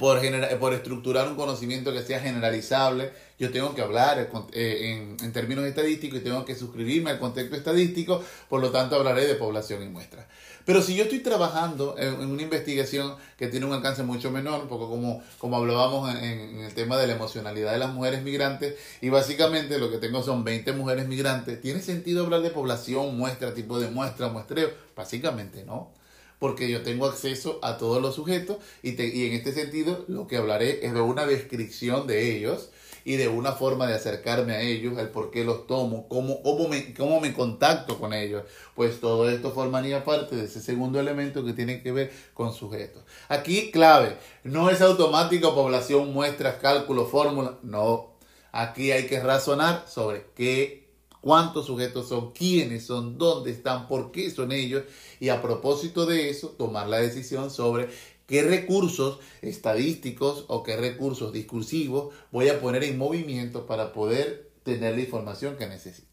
por, 0.00 0.18
por 0.58 0.72
estructurar 0.72 1.28
un 1.28 1.36
conocimiento 1.36 1.92
que 1.92 2.02
sea 2.02 2.20
generalizable, 2.20 3.12
yo 3.38 3.52
tengo 3.52 3.74
que 3.74 3.82
hablar 3.82 4.30
eh, 4.52 5.16
en, 5.22 5.32
términos 5.34 5.66
estadísticos 5.66 6.20
y 6.20 6.22
tengo 6.22 6.42
que 6.46 6.54
suscribirme 6.54 7.10
al 7.10 7.18
contexto 7.18 7.54
estadístico, 7.54 8.24
por 8.48 8.62
lo 8.62 8.70
tanto 8.70 8.96
hablaré 8.96 9.26
de 9.26 9.34
población 9.34 9.82
y 9.82 9.88
muestra. 9.90 10.26
Pero 10.64 10.80
si 10.80 10.96
yo 10.96 11.02
estoy 11.04 11.18
trabajando 11.18 11.96
en, 11.98 12.14
una 12.14 12.40
investigación 12.40 13.14
que 13.36 13.48
tiene 13.48 13.66
un 13.66 13.74
alcance 13.74 14.02
mucho 14.02 14.30
menor, 14.30 14.62
un 14.62 14.68
poco 14.68 14.88
como, 14.88 15.22
como 15.36 15.58
hablábamos 15.58 16.14
en, 16.14 16.60
el 16.60 16.72
tema 16.72 16.96
de 16.96 17.06
la 17.06 17.12
emocionalidad 17.12 17.72
de 17.72 17.78
las 17.78 17.92
mujeres 17.92 18.22
migrantes, 18.22 18.76
y 19.02 19.10
básicamente 19.10 19.78
lo 19.78 19.90
que 19.90 19.98
tengo 19.98 20.22
son 20.22 20.44
20 20.44 20.72
mujeres 20.72 21.08
migrantes, 21.08 21.60
¿tiene 21.60 21.82
sentido 21.82 22.24
hablar 22.24 22.40
de 22.40 22.48
población, 22.48 23.18
muestra, 23.18 23.52
tipo 23.52 23.78
de 23.78 23.90
muestra, 23.90 24.28
muestreo? 24.28 24.70
Básicamente 24.96 25.62
no 25.62 25.99
porque 26.40 26.68
yo 26.68 26.82
tengo 26.82 27.06
acceso 27.06 27.60
a 27.62 27.78
todos 27.78 28.02
los 28.02 28.16
sujetos 28.16 28.56
y, 28.82 29.00
y 29.00 29.26
en 29.28 29.34
este 29.34 29.52
sentido 29.52 30.04
lo 30.08 30.26
que 30.26 30.38
hablaré 30.38 30.84
es 30.84 30.92
de 30.92 31.00
una 31.00 31.26
descripción 31.26 32.08
de 32.08 32.34
ellos 32.36 32.70
y 33.04 33.16
de 33.16 33.28
una 33.28 33.52
forma 33.52 33.86
de 33.86 33.94
acercarme 33.94 34.54
a 34.54 34.60
ellos, 34.60 34.98
el 34.98 35.08
por 35.08 35.30
qué 35.30 35.44
los 35.44 35.66
tomo, 35.66 36.08
cómo, 36.08 36.42
cómo, 36.42 36.68
me, 36.68 36.92
cómo 36.94 37.20
me 37.20 37.32
contacto 37.32 37.98
con 37.98 38.12
ellos. 38.12 38.44
Pues 38.74 39.00
todo 39.00 39.28
esto 39.30 39.52
formaría 39.52 40.04
parte 40.04 40.36
de 40.36 40.44
ese 40.44 40.60
segundo 40.60 41.00
elemento 41.00 41.44
que 41.44 41.52
tiene 41.52 41.82
que 41.82 41.92
ver 41.92 42.12
con 42.34 42.52
sujetos. 42.52 43.02
Aquí 43.28 43.70
clave, 43.70 44.16
no 44.44 44.70
es 44.70 44.80
automático 44.80 45.54
población, 45.54 46.12
muestras, 46.12 46.56
cálculo, 46.56 47.06
fórmula, 47.06 47.58
no. 47.62 48.10
Aquí 48.52 48.90
hay 48.90 49.06
que 49.06 49.20
razonar 49.20 49.84
sobre 49.88 50.26
qué 50.34 50.89
cuántos 51.20 51.66
sujetos 51.66 52.08
son, 52.08 52.32
quiénes 52.32 52.86
son, 52.86 53.18
dónde 53.18 53.50
están, 53.50 53.88
por 53.88 54.10
qué 54.10 54.30
son 54.30 54.52
ellos 54.52 54.84
y 55.18 55.28
a 55.28 55.42
propósito 55.42 56.06
de 56.06 56.30
eso 56.30 56.48
tomar 56.48 56.88
la 56.88 56.98
decisión 56.98 57.50
sobre 57.50 57.88
qué 58.26 58.42
recursos 58.42 59.18
estadísticos 59.42 60.44
o 60.48 60.62
qué 60.62 60.76
recursos 60.76 61.32
discursivos 61.32 62.14
voy 62.30 62.48
a 62.48 62.60
poner 62.60 62.84
en 62.84 62.98
movimiento 62.98 63.66
para 63.66 63.92
poder 63.92 64.50
tener 64.62 64.94
la 64.94 65.00
información 65.00 65.56
que 65.56 65.66
necesito. 65.66 66.08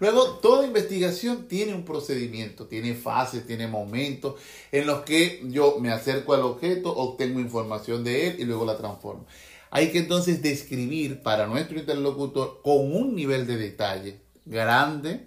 Luego, 0.00 0.40
toda 0.42 0.66
investigación 0.66 1.46
tiene 1.46 1.74
un 1.74 1.84
procedimiento, 1.84 2.66
tiene 2.66 2.94
fases, 2.94 3.46
tiene 3.46 3.68
momentos 3.68 4.34
en 4.72 4.86
los 4.86 5.02
que 5.02 5.42
yo 5.44 5.78
me 5.78 5.92
acerco 5.92 6.34
al 6.34 6.42
objeto, 6.42 6.92
obtengo 6.92 7.38
información 7.38 8.02
de 8.02 8.26
él 8.26 8.36
y 8.40 8.44
luego 8.44 8.64
la 8.64 8.76
transformo. 8.76 9.26
Hay 9.70 9.92
que 9.92 10.00
entonces 10.00 10.42
describir 10.42 11.22
para 11.22 11.46
nuestro 11.46 11.78
interlocutor 11.78 12.60
con 12.62 12.94
un 12.94 13.14
nivel 13.14 13.46
de 13.46 13.56
detalle 13.56 14.20
grande, 14.44 15.26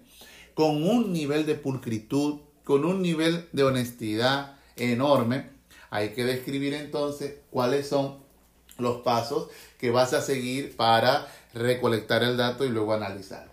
con 0.54 0.82
un 0.82 1.12
nivel 1.12 1.46
de 1.46 1.54
pulcritud, 1.54 2.40
con 2.64 2.84
un 2.84 3.02
nivel 3.02 3.48
de 3.52 3.64
honestidad 3.64 4.56
enorme, 4.76 5.50
hay 5.90 6.10
que 6.10 6.24
describir 6.24 6.74
entonces 6.74 7.36
cuáles 7.50 7.88
son 7.88 8.18
los 8.78 9.02
pasos 9.02 9.48
que 9.78 9.90
vas 9.90 10.12
a 10.12 10.22
seguir 10.22 10.76
para 10.76 11.26
recolectar 11.54 12.22
el 12.22 12.36
dato 12.36 12.64
y 12.64 12.68
luego 12.68 12.92
analizarlo. 12.92 13.52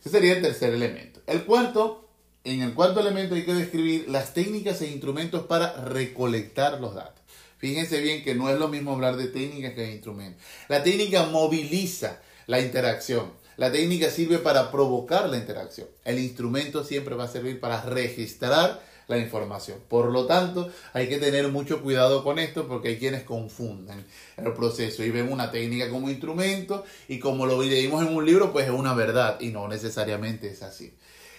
Ese 0.00 0.10
sería 0.10 0.34
el 0.34 0.42
tercer 0.42 0.74
elemento. 0.74 1.20
El 1.26 1.44
cuarto, 1.44 2.08
en 2.44 2.62
el 2.62 2.74
cuarto 2.74 3.00
elemento 3.00 3.34
hay 3.34 3.44
que 3.44 3.54
describir 3.54 4.08
las 4.08 4.34
técnicas 4.34 4.82
e 4.82 4.90
instrumentos 4.90 5.46
para 5.46 5.72
recolectar 5.84 6.80
los 6.80 6.94
datos. 6.94 7.22
Fíjense 7.58 8.00
bien 8.00 8.24
que 8.24 8.34
no 8.34 8.50
es 8.50 8.58
lo 8.58 8.66
mismo 8.66 8.92
hablar 8.92 9.16
de 9.16 9.28
técnica 9.28 9.74
que 9.74 9.82
de 9.82 9.92
instrumento. 9.92 10.42
La 10.68 10.82
técnica 10.82 11.26
moviliza 11.26 12.20
la 12.46 12.60
interacción. 12.60 13.32
La 13.56 13.70
técnica 13.70 14.10
sirve 14.10 14.38
para 14.38 14.70
provocar 14.70 15.28
la 15.28 15.36
interacción. 15.36 15.88
El 16.04 16.18
instrumento 16.18 16.84
siempre 16.84 17.14
va 17.14 17.24
a 17.24 17.28
servir 17.28 17.60
para 17.60 17.82
registrar 17.82 18.80
la 19.08 19.18
información. 19.18 19.78
Por 19.88 20.10
lo 20.10 20.26
tanto, 20.26 20.70
hay 20.92 21.08
que 21.08 21.18
tener 21.18 21.48
mucho 21.48 21.82
cuidado 21.82 22.24
con 22.24 22.38
esto 22.38 22.66
porque 22.66 22.88
hay 22.88 22.98
quienes 22.98 23.24
confunden 23.24 24.04
el 24.36 24.52
proceso 24.54 25.02
y 25.04 25.10
ven 25.10 25.30
una 25.30 25.50
técnica 25.50 25.90
como 25.90 26.08
instrumento 26.08 26.84
y 27.08 27.18
como 27.18 27.46
lo 27.46 27.62
leímos 27.62 28.06
en 28.06 28.14
un 28.14 28.24
libro, 28.24 28.52
pues 28.52 28.66
es 28.66 28.72
una 28.72 28.94
verdad 28.94 29.40
y 29.40 29.48
no 29.48 29.68
necesariamente 29.68 30.48
es 30.48 30.62
así. 30.62 30.94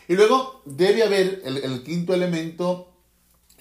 Y 0.08 0.16
luego 0.16 0.62
debe 0.66 1.04
haber 1.04 1.42
el, 1.46 1.84
quinto 1.84 2.14
elemento 2.14 2.93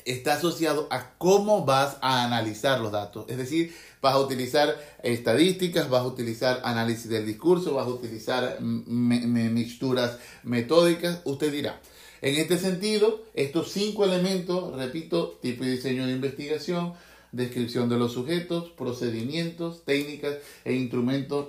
está 0.04 0.34
asociado 0.34 0.88
a 0.90 1.14
cómo 1.18 1.64
vas 1.64 1.96
a 2.00 2.24
analizar 2.24 2.80
los 2.80 2.92
datos. 2.92 3.26
Es 3.28 3.36
decir, 3.36 3.74
vas 4.00 4.14
a 4.14 4.20
utilizar 4.20 4.76
estadísticas, 5.02 5.88
vas 5.88 6.02
a 6.02 6.06
utilizar 6.06 6.60
análisis 6.64 7.08
del 7.08 7.26
discurso, 7.26 7.74
vas 7.74 7.86
a 7.86 7.90
utilizar 7.90 8.58
mixturas 8.60 10.18
metódicas. 10.42 11.20
Usted 11.24 11.52
dirá, 11.52 11.80
en 12.20 12.36
este 12.36 12.58
sentido, 12.58 13.22
estos 13.34 13.72
cinco 13.72 14.04
elementos, 14.04 14.76
repito, 14.76 15.38
tipo 15.42 15.64
y 15.64 15.68
diseño 15.68 16.06
de 16.06 16.12
investigación, 16.12 16.94
descripción 17.32 17.88
de 17.88 17.96
los 17.96 18.12
sujetos, 18.12 18.70
procedimientos, 18.70 19.84
técnicas 19.84 20.36
e 20.64 20.74
instrumentos 20.74 21.48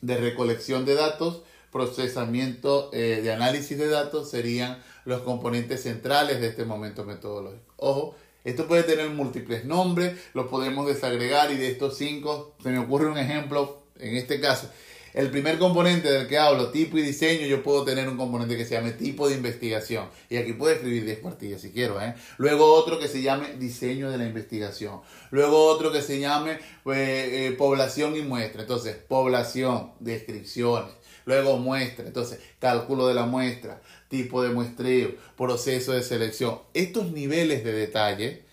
de 0.00 0.16
recolección 0.16 0.84
de 0.84 0.94
datos, 0.94 1.42
procesamiento 1.70 2.90
eh, 2.92 3.20
de 3.22 3.32
análisis 3.32 3.78
de 3.78 3.88
datos 3.88 4.30
serían 4.30 4.82
los 5.04 5.22
componentes 5.22 5.82
centrales 5.82 6.40
de 6.40 6.48
este 6.48 6.64
momento 6.64 7.04
metodológico. 7.04 7.74
Ojo, 7.76 8.14
esto 8.44 8.66
puede 8.66 8.82
tener 8.82 9.08
múltiples 9.10 9.64
nombres, 9.64 10.18
lo 10.34 10.48
podemos 10.48 10.86
desagregar 10.86 11.52
y 11.52 11.56
de 11.56 11.68
estos 11.68 11.96
cinco 11.96 12.54
se 12.62 12.70
me 12.70 12.78
ocurre 12.78 13.06
un 13.06 13.18
ejemplo 13.18 13.82
en 13.98 14.16
este 14.16 14.40
caso. 14.40 14.68
El 15.14 15.30
primer 15.30 15.58
componente 15.58 16.10
del 16.10 16.26
que 16.26 16.38
hablo, 16.38 16.70
tipo 16.70 16.96
y 16.96 17.02
diseño, 17.02 17.46
yo 17.46 17.62
puedo 17.62 17.84
tener 17.84 18.08
un 18.08 18.16
componente 18.16 18.56
que 18.56 18.64
se 18.64 18.74
llame 18.74 18.92
tipo 18.92 19.28
de 19.28 19.34
investigación. 19.34 20.06
Y 20.30 20.38
aquí 20.38 20.54
puedo 20.54 20.72
escribir 20.72 21.04
10 21.04 21.18
cuartillas 21.18 21.60
si 21.60 21.70
quiero. 21.70 22.00
¿eh? 22.00 22.14
Luego 22.38 22.72
otro 22.72 22.98
que 22.98 23.08
se 23.08 23.20
llame 23.20 23.56
diseño 23.58 24.10
de 24.10 24.16
la 24.16 24.24
investigación. 24.24 25.02
Luego 25.30 25.66
otro 25.66 25.92
que 25.92 26.00
se 26.00 26.18
llame 26.18 26.58
pues, 26.82 26.98
eh, 26.98 27.54
población 27.58 28.16
y 28.16 28.22
muestra. 28.22 28.62
Entonces, 28.62 28.96
población, 28.96 29.92
descripciones. 30.00 30.94
Luego 31.24 31.58
muestra. 31.58 32.06
Entonces, 32.06 32.40
cálculo 32.58 33.06
de 33.06 33.14
la 33.14 33.26
muestra, 33.26 33.80
tipo 34.08 34.42
de 34.42 34.50
muestreo, 34.50 35.14
proceso 35.36 35.92
de 35.92 36.02
selección. 36.02 36.60
Estos 36.74 37.12
niveles 37.12 37.64
de 37.64 37.72
detalle, 37.72 38.44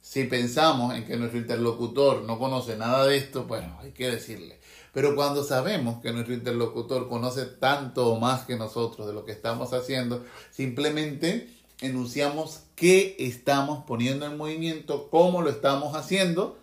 si 0.00 0.24
pensamos 0.24 0.94
en 0.94 1.04
que 1.04 1.16
nuestro 1.16 1.38
interlocutor 1.38 2.22
no 2.22 2.38
conoce 2.38 2.76
nada 2.76 3.06
de 3.06 3.16
esto, 3.16 3.44
bueno, 3.44 3.78
hay 3.82 3.92
que 3.92 4.10
decirle 4.10 4.58
pero 4.96 5.14
cuando 5.14 5.44
sabemos 5.44 6.00
que 6.00 6.10
nuestro 6.10 6.32
interlocutor 6.32 7.10
conoce 7.10 7.44
tanto 7.44 8.08
o 8.08 8.18
más 8.18 8.46
que 8.46 8.56
nosotros 8.56 9.06
de 9.06 9.12
lo 9.12 9.26
que 9.26 9.32
estamos 9.32 9.74
haciendo, 9.74 10.24
simplemente 10.50 11.50
enunciamos 11.82 12.62
qué 12.76 13.14
estamos 13.18 13.84
poniendo 13.84 14.24
en 14.24 14.38
movimiento, 14.38 15.10
cómo 15.10 15.42
lo 15.42 15.50
estamos 15.50 15.94
haciendo 15.94 16.58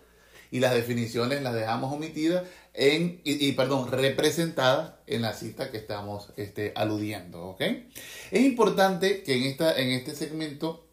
y 0.50 0.58
las 0.58 0.74
definiciones 0.74 1.42
las 1.42 1.54
dejamos 1.54 1.92
omitidas 1.92 2.42
en, 2.74 3.20
y, 3.24 3.52
perdón, 3.52 3.90
representadas 3.90 4.94
en 5.06 5.22
la 5.22 5.32
cita 5.32 5.70
que 5.70 5.76
estamos 5.76 6.32
este, 6.36 6.72
aludiendo, 6.74 7.56
Es 7.58 8.40
importante 8.40 9.22
que 9.22 9.36
en, 9.36 9.44
esta, 9.44 9.78
en 9.78 9.90
este 9.90 10.14
segmento 10.14 10.84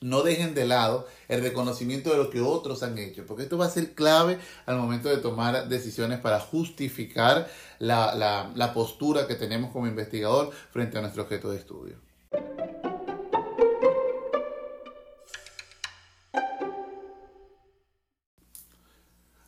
no 0.00 0.22
dejen 0.22 0.54
de 0.54 0.64
lado 0.64 1.06
el 1.28 1.42
reconocimiento 1.42 2.10
de 2.10 2.16
lo 2.16 2.30
que 2.30 2.40
otros 2.40 2.82
han 2.82 2.96
hecho, 2.98 3.26
porque 3.26 3.42
esto 3.42 3.58
va 3.58 3.66
a 3.66 3.70
ser 3.70 3.94
clave 3.94 4.38
al 4.64 4.78
momento 4.78 5.08
de 5.08 5.18
tomar 5.18 5.68
decisiones 5.68 6.20
para 6.20 6.40
justificar 6.40 7.48
la, 7.78 8.72
postura 8.74 9.26
que 9.26 9.34
tenemos 9.34 9.70
como 9.70 9.86
investigador 9.86 10.50
frente 10.70 10.98
a 10.98 11.00
nuestro 11.00 11.24
objeto 11.24 11.50
de 11.50 11.58
estudio. 11.58 11.96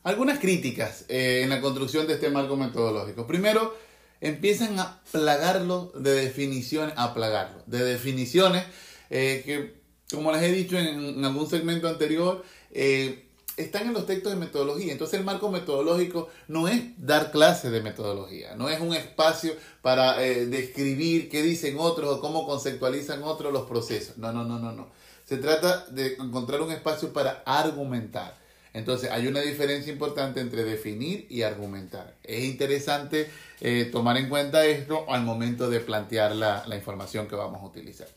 Algunas 0.03 0.39
críticas 0.39 1.05
eh, 1.09 1.41
en 1.43 1.49
la 1.49 1.61
construcción 1.61 2.07
de 2.07 2.13
este 2.13 2.29
marco 2.29 2.55
metodológico. 2.55 3.27
Primero, 3.27 3.77
empiezan 4.19 4.79
a 4.79 5.01
plagarlo 5.11 5.91
de 5.95 6.13
definiciones, 6.13 6.93
a 6.97 7.13
plagarlo 7.13 7.63
de 7.67 7.83
definiciones 7.83 8.63
eh, 9.09 9.43
que 9.45 9.81
como 10.11 10.31
les 10.31 10.43
he 10.43 10.51
dicho 10.51 10.77
en, 10.77 11.23
algún 11.23 11.49
segmento 11.49 11.87
anterior, 11.87 12.43
eh, 12.71 13.27
están 13.57 13.87
en 13.87 13.93
los 13.93 14.05
textos 14.05 14.31
de 14.31 14.39
metodología. 14.39 14.91
Entonces 14.91 15.19
el 15.19 15.25
marco 15.25 15.49
metodológico 15.49 16.29
no 16.47 16.67
es 16.67 16.81
dar 16.97 17.31
clases 17.31 17.71
de 17.71 17.81
metodología, 17.81 18.55
no 18.55 18.69
es 18.69 18.79
un 18.79 18.93
espacio 18.93 19.53
para 19.81 20.23
eh, 20.23 20.45
describir 20.45 21.29
qué 21.29 21.41
dicen 21.41 21.75
otros 21.77 22.17
o 22.17 22.21
cómo 22.21 22.45
conceptualizan 22.45 23.23
otros 23.23 23.51
los 23.53 23.63
procesos. 23.63 24.17
No, 24.17 24.31
no, 24.31 24.43
no, 24.43 24.59
no, 24.59 24.71
no. 24.71 24.87
Se 25.25 25.37
trata 25.37 25.85
de 25.87 26.15
encontrar 26.15 26.61
un 26.61 26.71
espacio 26.71 27.13
para 27.13 27.43
argumentar. 27.45 28.40
Entonces 28.73 29.11
hay 29.11 29.27
una 29.27 29.41
diferencia 29.41 29.91
importante 29.91 30.39
entre 30.39 30.63
definir 30.63 31.27
y 31.29 31.41
argumentar. 31.41 32.15
Es 32.23 32.43
interesante 32.45 33.29
eh, 33.59 33.89
tomar 33.91 34.17
en 34.17 34.29
cuenta 34.29 34.65
esto 34.65 35.05
al 35.09 35.23
momento 35.23 35.69
de 35.69 35.79
plantear 35.81 36.35
la, 36.35 36.63
la 36.67 36.75
información 36.75 37.27
que 37.27 37.35
vamos 37.35 37.61
a 37.61 37.65
utilizar. 37.65 38.07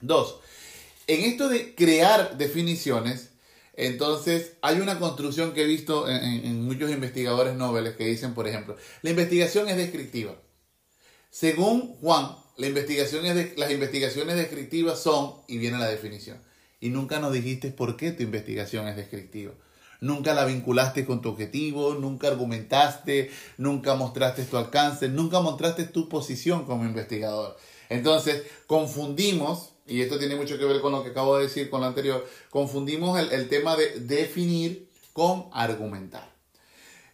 Dos, 0.00 0.40
en 1.06 1.24
esto 1.24 1.48
de 1.48 1.74
crear 1.74 2.38
definiciones, 2.38 3.30
entonces 3.74 4.52
hay 4.62 4.80
una 4.80 4.98
construcción 4.98 5.52
que 5.52 5.62
he 5.62 5.66
visto 5.66 6.08
en, 6.08 6.64
muchos 6.64 6.90
investigadores 6.90 7.54
noveles 7.54 7.96
que 7.96 8.06
dicen, 8.06 8.34
por 8.34 8.46
ejemplo, 8.46 8.76
la 9.02 9.10
investigación 9.10 9.68
es 9.68 9.76
descriptiva. 9.76 10.36
Según 11.30 11.94
Juan, 11.96 12.36
la 12.56 12.66
investigación 12.66 13.24
es 13.24 13.56
las 13.56 13.70
investigaciones 13.70 14.36
descriptivas 14.36 15.02
son, 15.02 15.34
y 15.48 15.58
viene 15.58 15.78
la 15.78 15.88
definición, 15.88 16.38
y 16.80 16.90
nunca 16.90 17.18
nos 17.18 17.32
dijiste 17.32 17.70
por 17.70 17.96
qué 17.96 18.12
tu 18.12 18.22
investigación 18.22 18.86
es 18.88 18.96
descriptiva. 18.96 19.52
Nunca 20.02 20.34
la 20.34 20.44
vinculaste 20.44 21.06
con 21.06 21.22
tu 21.22 21.28
objetivo, 21.28 21.94
nunca 21.94 22.26
argumentaste, 22.26 23.30
nunca 23.56 23.94
mostraste 23.94 24.42
tu 24.42 24.56
alcance, 24.56 25.08
nunca 25.08 25.40
mostraste 25.40 25.84
tu 25.84 26.08
posición 26.08 26.64
como 26.64 26.84
investigador. 26.84 27.56
Entonces, 27.88 28.42
confundimos 28.66 29.72
y 29.86 30.02
esto 30.02 30.18
tiene 30.18 30.34
mucho 30.34 30.58
que 30.58 30.64
ver 30.64 30.80
con 30.80 30.90
lo 30.90 31.04
que 31.04 31.10
acabo 31.10 31.36
de 31.36 31.44
decir 31.44 31.70
con 31.70 31.82
lo 31.82 31.86
anterior, 31.86 32.26
confundimos 32.50 33.16
el, 33.30 33.48
tema 33.48 33.76
de 33.76 34.00
definir 34.00 34.88
con 35.12 35.46
argumentar. 35.52 36.28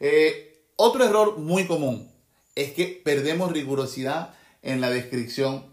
Eh, 0.01 0.62
otro 0.77 1.05
error 1.05 1.37
muy 1.37 1.66
común 1.66 2.11
es 2.55 2.72
que 2.72 3.03
perdemos 3.05 3.53
rigurosidad 3.53 4.35
en 4.62 4.81
la 4.81 4.88
descripción 4.88 5.66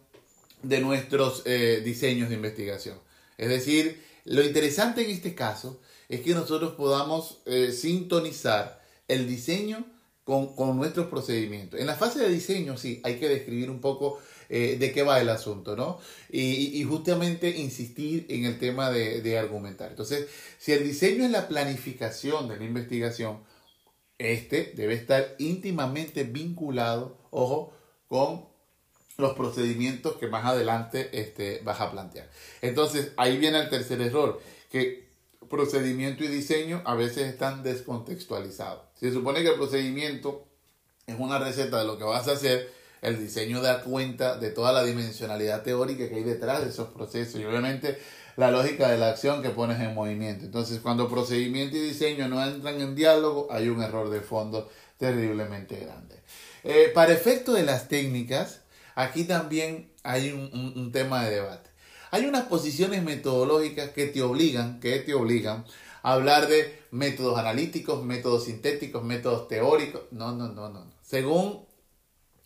de 0.63 0.81
nuestros 0.81 1.43
eh, 1.45 1.81
diseños 1.81 2.27
de 2.27 2.35
investigación. 2.35 2.99
Es 3.37 3.47
decir, 3.47 4.03
lo 4.25 4.43
interesante 4.43 5.05
en 5.05 5.11
este 5.11 5.33
caso 5.33 5.79
es 6.09 6.21
que 6.21 6.33
nosotros 6.33 6.73
podamos 6.73 7.41
eh, 7.45 7.71
sintonizar 7.71 8.81
el 9.07 9.27
diseño 9.27 9.85
con, 10.23 10.55
con, 10.55 10.77
nuestros 10.77 11.07
procedimientos. 11.07 11.79
En 11.79 11.87
la 11.87 11.95
fase 11.95 12.19
de 12.19 12.29
diseño, 12.29 12.77
sí, 12.77 13.01
hay 13.03 13.19
que 13.19 13.29
describir 13.29 13.69
un 13.69 13.79
poco 13.79 14.19
eh, 14.49 14.77
de 14.79 14.91
qué 14.91 15.01
va 15.01 15.19
el 15.19 15.29
asunto, 15.29 15.75
¿no? 15.75 15.99
Y, 16.29 16.83
justamente 16.83 17.49
insistir 17.49 18.25
en 18.29 18.45
el 18.45 18.59
tema 18.59 18.91
de, 18.91 19.37
argumentar. 19.37 19.89
Entonces, 19.89 20.27
si 20.59 20.71
el 20.71 20.83
diseño 20.83 21.25
es 21.25 21.31
la 21.31 21.47
planificación 21.47 22.47
de 22.47 22.57
la 22.57 22.63
investigación, 22.63 23.39
este 24.17 24.73
debe 24.75 24.93
estar 24.93 25.35
íntimamente 25.39 26.23
vinculado, 26.23 27.17
ojo, 27.31 27.73
con 28.07 28.45
los 29.17 29.33
procedimientos 29.33 30.17
que 30.17 30.27
más 30.27 30.45
adelante 30.45 31.09
este, 31.13 31.61
vas 31.63 31.81
a 31.81 31.91
plantear. 31.91 32.29
Entonces, 32.61 33.11
ahí 33.17 33.37
viene 33.37 33.59
el 33.59 33.69
tercer 33.69 33.99
error, 34.01 34.41
que 34.69 35.04
procedimiento 35.49 36.23
y 36.23 36.27
diseño 36.27 36.81
a 36.85 36.95
veces 36.95 37.27
están 37.27 37.63
descontextualizados. 37.63 38.81
Se 38.99 39.11
supone 39.11 39.41
que 39.41 39.49
el 39.49 39.55
procedimiento 39.55 40.45
es 41.07 41.19
una 41.19 41.39
receta 41.39 41.79
de 41.79 41.85
lo 41.85 41.97
que 41.97 42.03
vas 42.03 42.27
a 42.27 42.33
hacer, 42.33 42.71
el 43.01 43.19
diseño 43.19 43.61
da 43.61 43.83
cuenta 43.83 44.37
de 44.37 44.49
toda 44.49 44.73
la 44.73 44.83
dimensionalidad 44.83 45.63
teórica 45.63 46.09
que 46.09 46.15
hay 46.15 46.23
detrás 46.23 46.63
de 46.63 46.69
esos 46.69 46.89
procesos 46.89 47.39
y 47.39 47.45
obviamente 47.45 47.99
la 48.35 48.51
lógica 48.51 48.89
de 48.89 48.97
la 48.97 49.09
acción 49.09 49.41
que 49.41 49.49
pones 49.49 49.79
en 49.79 49.93
movimiento. 49.93 50.45
Entonces, 50.45 50.79
cuando 50.79 51.09
procedimiento 51.09 51.77
y 51.77 51.81
diseño 51.81 52.27
no 52.27 52.43
entran 52.43 52.81
en 52.81 52.95
diálogo, 52.95 53.47
hay 53.49 53.69
un 53.69 53.81
error 53.81 54.09
de 54.09 54.21
fondo 54.21 54.69
terriblemente 54.97 55.77
grande. 55.77 56.19
Eh, 56.63 56.91
para 56.93 57.13
efecto 57.13 57.53
de 57.53 57.63
las 57.63 57.87
técnicas, 57.87 58.61
aquí 58.95 59.23
también 59.23 59.91
hay 60.03 60.31
un, 60.31 60.91
tema 60.91 61.25
de 61.25 61.35
debate. 61.35 61.69
Hay 62.15 62.27
unas 62.27 62.45
posiciones 62.45 63.03
metodológicas 63.03 63.89
que 63.89 64.05
te 64.05 64.21
obligan, 64.21 64.79
que 64.79 64.99
te 64.99 65.13
obligan 65.13 65.65
a 66.01 66.13
hablar 66.13 66.47
de 66.47 66.79
métodos 66.91 67.37
analíticos, 67.37 68.05
métodos 68.05 68.45
sintéticos, 68.45 69.03
métodos 69.03 69.49
teóricos. 69.49 70.03
No, 70.11 70.31
no, 70.31 70.47
no, 70.47 70.69
no. 70.69 70.89
Según 71.01 71.65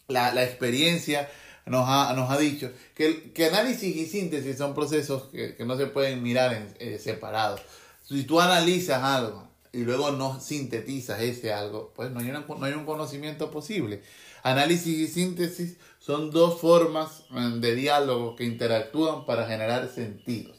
la, 0.08 0.43
experiencia 0.43 1.29
nos 1.67 1.86
ha, 1.88 2.38
dicho 2.39 2.71
que, 2.95 3.32
análisis 3.45 3.95
y 3.95 4.08
síntesis 4.08 4.58
son 4.58 4.73
procesos 4.73 5.25
que, 5.25 5.55
no 5.63 5.77
se 5.77 5.86
pueden 5.86 6.23
mirar 6.23 6.73
eh, 6.79 6.97
separados. 6.97 7.62
Si 8.03 8.23
tú 8.23 8.41
analizas 8.41 9.03
algo 9.03 9.49
y 9.71 9.84
luego 9.84 10.10
no 10.13 10.39
sintetizas 10.39 11.21
ese 11.21 11.53
algo, 11.53 11.93
pues 11.95 12.10
no 12.10 12.21
hay 12.21 12.73
un 12.73 12.86
conocimiento 12.88 13.51
posible. 13.51 14.01
Análisis 14.41 14.97
y 14.97 15.08
síntesis 15.08 15.77
son 16.10 16.32
dos 16.32 16.60
formas 16.60 17.26
eh, 17.36 17.60
de 17.60 17.76
diálogo 17.76 18.36
que 18.36 18.43
interactúan 18.43 19.28
para 19.28 19.45
generar 19.45 19.88
sentidos. 19.93 20.58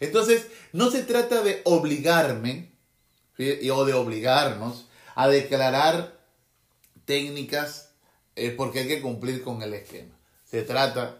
Entonces, 0.00 0.48
no 0.72 0.90
se 0.90 1.04
trata 1.04 1.44
de 1.44 1.60
obligarme 1.62 2.72
o 3.72 3.84
de 3.84 3.94
obligarnos 3.94 4.88
a 5.14 5.28
declarar 5.28 6.18
técnicas 7.04 7.92
eh, 8.34 8.50
porque 8.50 8.80
hay 8.80 8.88
que 8.88 9.00
cumplir 9.00 9.44
con 9.44 9.62
el 9.62 9.74
esquema. 9.74 10.16
Se 10.44 10.62
trata, 10.62 11.18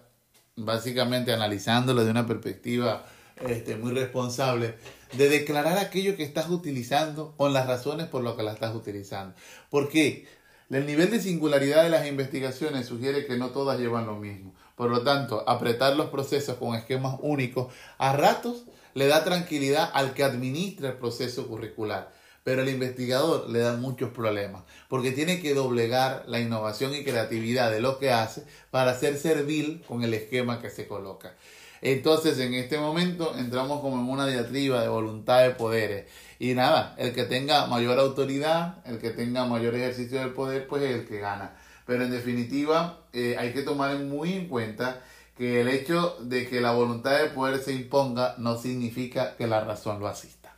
básicamente 0.57 1.33
analizándolo 1.33 2.05
de 2.05 2.11
una 2.11 2.27
perspectiva 2.27 3.07
este, 3.47 3.77
muy 3.77 3.93
responsable, 3.93 4.75
de 5.13 5.29
declarar 5.29 5.79
aquello 5.79 6.17
que 6.17 6.25
estás 6.25 6.49
utilizando 6.51 7.37
con 7.37 7.53
las 7.53 7.69
razones 7.69 8.09
por 8.09 8.25
las 8.25 8.35
que 8.35 8.43
la 8.43 8.55
estás 8.55 8.75
utilizando. 8.75 9.37
¿Por 9.71 9.89
qué? 9.89 10.27
El 10.71 10.85
nivel 10.85 11.11
de 11.11 11.19
singularidad 11.19 11.83
de 11.83 11.89
las 11.89 12.07
investigaciones 12.07 12.87
sugiere 12.87 13.25
que 13.25 13.39
no 13.39 13.51
todas 13.51 13.81
llevan 13.81 14.05
lo 14.05 14.17
mismo. 14.17 14.55
Por 14.77 14.91
lo 14.91 15.03
tanto, 15.03 15.43
apretar 15.49 15.97
los 15.97 16.11
procesos 16.11 16.59
con 16.59 16.75
esquemas 16.75 17.17
únicos 17.23 17.73
a 17.97 18.13
ratos 18.13 18.65
le 18.93 19.07
da 19.07 19.25
tranquilidad 19.25 19.91
al 19.95 20.13
que 20.13 20.25
administra 20.25 20.91
el 20.91 20.97
proceso 20.97 21.47
curricular. 21.47 22.13
Pero 22.45 22.61
al 22.61 22.69
investigador 22.69 23.49
le 23.49 23.61
da 23.61 23.77
muchos 23.77 24.11
problemas, 24.11 24.63
porque 24.91 25.13
tiene 25.13 25.41
que 25.41 25.55
doblegar 25.55 26.25
la 26.27 26.39
innovación 26.39 26.95
y 26.95 27.03
creatividad 27.03 27.71
de 27.71 27.81
lo 27.81 27.99
que 27.99 28.11
hace 28.11 28.45
para 28.71 28.95
ser 28.95 29.17
servil 29.17 29.83
con 29.89 30.03
el 30.03 30.13
esquema 30.13 30.61
que 30.61 30.69
se 30.69 30.87
coloca. 30.87 31.35
Entonces, 31.81 32.39
en 32.39 32.55
este 32.55 32.79
momento 32.79 33.35
entramos 33.37 33.81
como 33.81 33.97
en 33.97 34.09
una 34.09 34.27
diatriba 34.27 34.83
de 34.83 34.89
voluntad 34.89 35.43
de 35.43 35.51
poderes. 35.51 36.07
Y 36.39 36.55
nada, 36.55 36.95
el 36.99 37.13
que 37.15 37.25
tenga 37.25 37.67
mayor 37.67 37.99
autoridad, 37.99 38.85
el 38.87 38.99
que 38.99 39.11
tenga 39.11 39.45
mayor 39.45 39.75
ejercicio 39.75 40.21
del 40.21 40.33
poder, 40.33 40.67
pues 40.67 40.83
es 40.83 40.95
el 40.95 41.07
que 41.07 41.19
gana. 41.19 41.57
Pero 41.87 42.05
en 42.05 42.11
definitiva, 42.11 43.01
eh, 43.13 43.37
hay 43.39 43.53
que 43.53 43.63
tomar 43.63 43.97
muy 43.99 44.33
en 44.35 44.49
cuenta 44.49 45.03
que 45.37 45.61
el 45.61 45.69
hecho 45.69 46.17
de 46.21 46.49
que 46.49 46.61
la 46.61 46.73
voluntad 46.73 47.19
de 47.19 47.31
poder 47.31 47.61
se 47.61 47.73
imponga 47.73 48.35
no 48.39 48.59
significa 48.59 49.37
que 49.37 49.47
la 49.47 49.61
razón 49.61 50.01
lo 50.01 50.09
asista. 50.09 50.55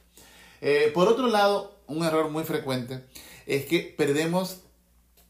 Eh, 0.60 0.90
por 0.94 1.08
otro 1.08 1.28
lado, 1.28 1.76
un 1.86 2.04
error 2.04 2.30
muy 2.30 2.44
frecuente 2.44 3.04
es 3.46 3.66
que 3.66 3.94
perdemos 3.96 4.60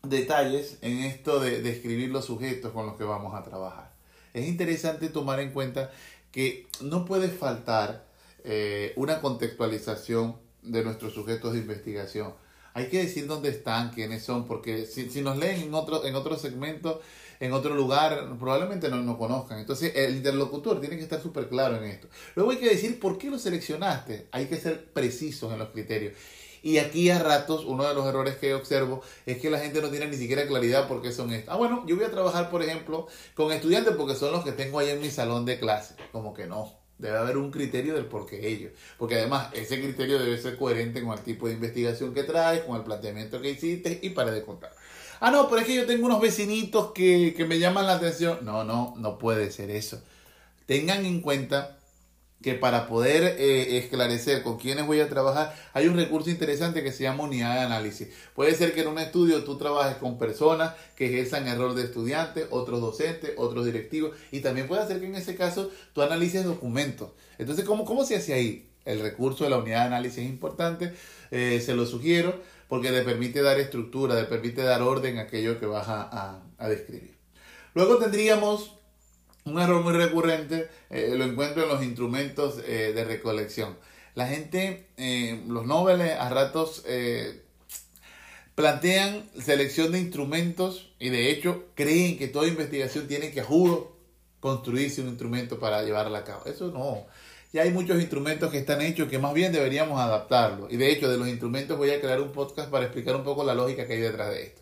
detalles 0.03 0.79
en 0.83 0.99
esto 0.99 1.41
de 1.41 1.63
describir 1.63 2.11
los 2.11 2.25
sujetos 2.27 2.73
con 2.73 2.87
los 2.87 2.97
que 2.97 3.05
vamos 3.05 3.35
a 3.35 3.43
trabajar 3.43 3.90
es 4.35 4.47
interesante 4.47 5.09
tomar 5.09 5.41
en 5.41 5.53
cuenta 5.53 5.91
que 6.33 6.67
no 6.81 7.05
puede 7.05 7.29
faltar 7.29 8.07
eh, 8.45 8.93
una 8.97 9.21
contextualización 9.21 10.37
de 10.63 10.85
nuestros 10.85 11.15
sujetos 11.15 11.53
de 11.53 11.61
investigación. 11.61 12.35
Hay 12.73 12.89
que 12.89 12.99
decir 12.99 13.27
dónde 13.27 13.49
están, 13.49 13.91
quiénes 13.91 14.23
son, 14.23 14.47
porque 14.47 14.87
si, 14.87 15.11
si 15.11 15.23
nos 15.23 15.37
leen 15.37 15.61
en 15.63 15.75
otro, 15.75 16.05
en 16.05 16.15
otro 16.15 16.39
segmento, 16.39 17.01
en 17.41 17.53
otro 17.53 17.75
lugar, 17.75 18.37
probablemente 18.39 18.89
no 18.89 19.03
nos 19.03 19.17
conozcan. 19.17 19.59
Entonces 19.59 19.93
el 19.97 20.17
interlocutor 20.17 20.79
tiene 20.79 20.97
que 20.97 21.03
estar 21.03 21.21
súper 21.21 21.49
claro 21.49 21.77
en 21.77 21.85
esto. 21.85 22.09
Luego 22.37 22.53
hay 22.53 22.59
que 22.59 22.69
decir 22.69 23.01
por 23.01 23.19
qué 23.19 23.31
lo 23.31 23.39
seleccionaste. 23.39 24.29
Hay 24.31 24.47
que 24.47 24.57
ser 24.57 24.93
precisos 24.93 25.53
en 25.53 25.59
los 25.59 25.71
criterios. 25.71 26.15
Y 26.63 26.79
aquí 26.79 27.11
a 27.11 27.19
ratos, 27.19 27.65
uno 27.65 27.87
de 27.87 27.95
los 27.95 28.07
errores 28.07 28.37
que 28.37 28.55
observo 28.55 29.03
es 29.27 29.39
que 29.39 29.51
la 29.51 29.59
gente 29.59 29.81
no 29.81 29.89
tiene 29.89 30.09
ni 30.09 30.17
siquiera 30.17 30.47
claridad 30.47 30.89
por 30.89 31.01
qué 31.01 31.13
son 31.13 31.33
estos. 31.33 31.55
Ah, 31.55 31.57
bueno, 31.57 31.85
yo 31.87 31.97
voy 31.97 32.05
a 32.05 32.11
trabajar, 32.11 32.51
por 32.51 32.63
ejemplo, 32.63 33.07
con 33.35 33.53
estudiantes 33.53 33.95
porque 33.97 34.15
son 34.15 34.33
los 34.33 34.45
que 34.45 34.53
tengo 34.53 34.79
ahí 34.79 34.91
en 34.91 35.01
mi 35.01 35.11
salón 35.11 35.47
de 35.47 35.59
clase. 35.59 35.95
Como 36.13 36.35
que 36.35 36.47
no. 36.47 36.79
Debe 36.99 37.17
haber 37.17 37.39
un 37.39 37.51
criterio 37.51 37.95
del 37.95 38.05
por 38.05 38.27
qué 38.27 38.47
ellos. 38.47 38.73
Porque 38.99 39.15
además 39.15 39.49
ese 39.55 39.81
criterio 39.81 40.19
debe 40.19 40.37
ser 40.37 40.59
coherente 40.59 41.03
con 41.03 41.17
el 41.17 41.25
tipo 41.25 41.47
de 41.47 41.55
investigación 41.55 42.13
que 42.13 42.25
traes, 42.25 42.63
con 42.65 42.77
el 42.77 42.83
planteamiento 42.83 43.41
que 43.41 43.51
hiciste 43.51 43.99
y 44.03 44.11
para 44.11 44.31
de 44.31 44.45
contar. 44.45 44.73
Ah, 45.21 45.31
no, 45.31 45.49
pero 45.49 45.63
es 45.63 45.67
que 45.67 45.75
yo 45.75 45.87
tengo 45.87 46.07
unos 46.07 46.21
vecinitos 46.21 46.93
que, 46.93 47.35
que 47.35 47.47
me 47.47 47.59
llaman 47.59 47.87
la 47.87 47.95
atención. 47.95 48.39
No, 48.43 48.65
no, 48.65 48.95
no 48.99 49.19
puede 49.19 49.51
ser 49.51 49.71
eso. 49.71 50.03
Tengan 50.67 51.07
en 51.07 51.21
cuenta 51.23 51.80
que 52.43 52.55
para 52.55 52.87
poder 52.87 53.37
eh, 53.39 53.77
esclarecer 53.79 54.43
con 54.43 54.57
quiénes 54.57 54.87
voy 54.87 55.01
a 55.01 55.09
trabajar, 55.09 55.55
hay 55.75 55.89
un 55.89 55.97
recurso 55.97 56.31
interesante 56.31 56.83
que 56.83 56.93
se 56.93 57.03
llama 57.03 57.25
unidad 57.25 57.55
de 57.55 57.61
análisis. 57.61 58.09
Puede 58.35 58.55
ser 58.55 58.73
que 58.73 58.81
en 58.81 58.89
un 58.89 58.99
estudio 58.99 59.45
tú 59.45 59.59
trabajes 59.59 59.97
con 59.97 60.19
personas 60.19 60.75
que 60.97 61.07
ejerzan 61.07 61.47
error 61.47 61.75
de 61.75 61.85
estudiantes, 61.85 62.47
otros 62.51 62.81
docentes, 62.81 63.33
otros 63.37 63.67
directivos, 63.67 64.17
y 64.33 64.41
también 64.41 64.69
puede 64.69 64.87
ser 64.87 65.01
que 65.01 65.07
en 65.07 65.17
ese 65.17 65.37
caso 65.37 65.71
tú 65.93 66.01
analices 66.01 66.45
documentos. 66.45 67.11
Entonces, 67.39 67.65
¿cómo, 67.65 67.85
cómo 67.85 68.05
se 68.05 68.17
hace 68.17 68.33
ahí? 68.33 68.71
El 68.87 69.01
recurso 69.01 69.45
de 69.45 69.51
la 69.51 69.59
unidad 69.59 69.81
de 69.81 69.87
análisis 69.89 70.21
es 70.21 70.31
importante, 70.31 70.95
eh, 71.31 71.61
se 71.65 71.75
lo 71.75 71.85
sugiero, 71.85 72.41
porque 72.69 72.91
te 72.91 73.03
permite 73.03 73.43
dar 73.43 73.61
estructura, 73.61 74.17
te 74.17 74.25
permite 74.25 74.63
dar 74.63 74.81
orden 74.81 75.19
a 75.19 75.23
aquello 75.23 75.61
que 75.61 75.67
vas 75.67 75.87
a, 75.89 76.41
a 76.57 76.69
describir. 76.69 77.15
Luego 77.75 77.99
tendríamos 77.99 78.80
un 79.45 79.61
error 79.61 79.83
muy 79.83 79.93
recurrente 79.93 80.69
eh, 80.91 81.15
lo 81.17 81.25
encuentro 81.25 81.63
en 81.63 81.69
los 81.69 81.83
instrumentos 81.83 82.57
eh, 82.67 82.93
de 82.95 83.05
recolección. 83.05 83.77
La 84.15 84.27
gente, 84.27 84.89
eh, 84.97 85.43
los 85.49 85.67
noveles 85.67 86.13
a 86.19 86.29
ratos 86.29 86.85
plantean 88.55 89.25
selección 89.41 89.93
de 89.93 90.01
instrumentos 90.01 90.93
y 90.99 91.09
de 91.09 91.31
hecho 91.31 91.65
creen 91.75 92.19
que 92.19 92.29
toda 92.29 92.49
investigación 92.49 93.07
tiene 93.07 93.31
que, 93.31 93.43
juro, 93.43 93.97
construirse 94.41 95.01
un 95.01 95.09
instrumento 95.09 95.59
para 95.59 95.83
llevarla 95.83 96.19
a 96.19 96.25
cabo. 96.25 96.45
Eso 96.47 96.71
no. 96.71 97.07
Ya 97.53 97.63
hay 97.63 97.71
muchos 97.71 98.01
instrumentos 98.01 98.51
que 98.51 98.59
están 98.59 98.81
hechos 98.81 99.09
que 99.09 99.19
más 99.19 99.35
bien 99.35 99.53
deberíamos 99.53 100.01
adaptarlos. 100.01 100.73
Y 100.73 100.77
de 100.77 100.93
hecho, 100.93 101.09
de 101.09 101.19
los 101.19 101.29
instrumentos 101.29 101.77
voy 101.79 101.91
a 101.91 102.01
crear 102.01 102.21
un 102.21 102.33
podcast 102.33 102.71
para 102.71 102.85
explicar 102.85 103.17
un 103.17 103.25
poco 103.25 103.43
la 103.45 103.55
lógica 103.55 103.87
que 103.87 103.95
hay 103.95 104.01
detrás 104.01 104.31
de 104.31 104.43
esto. 104.45 104.61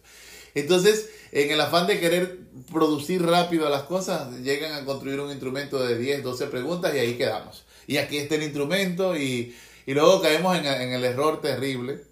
Entonces, 0.54 1.10
en 1.32 1.50
el 1.50 1.60
afán 1.60 1.86
de 1.86 2.00
querer 2.00 2.38
producir 2.72 3.24
rápido 3.24 3.68
las 3.68 3.82
cosas, 3.82 4.32
llegan 4.40 4.72
a 4.72 4.84
construir 4.84 5.20
un 5.20 5.30
instrumento 5.30 5.78
de 5.78 5.98
10, 5.98 6.22
12 6.22 6.46
preguntas 6.46 6.94
y 6.94 6.98
ahí 6.98 7.14
quedamos. 7.14 7.64
Y 7.86 7.96
aquí 7.96 8.18
está 8.18 8.34
el 8.34 8.42
instrumento 8.42 9.16
y, 9.16 9.54
luego 9.86 10.20
caemos 10.20 10.56
en, 10.56 10.66
el 10.66 11.04
error 11.04 11.40
terrible 11.40 12.02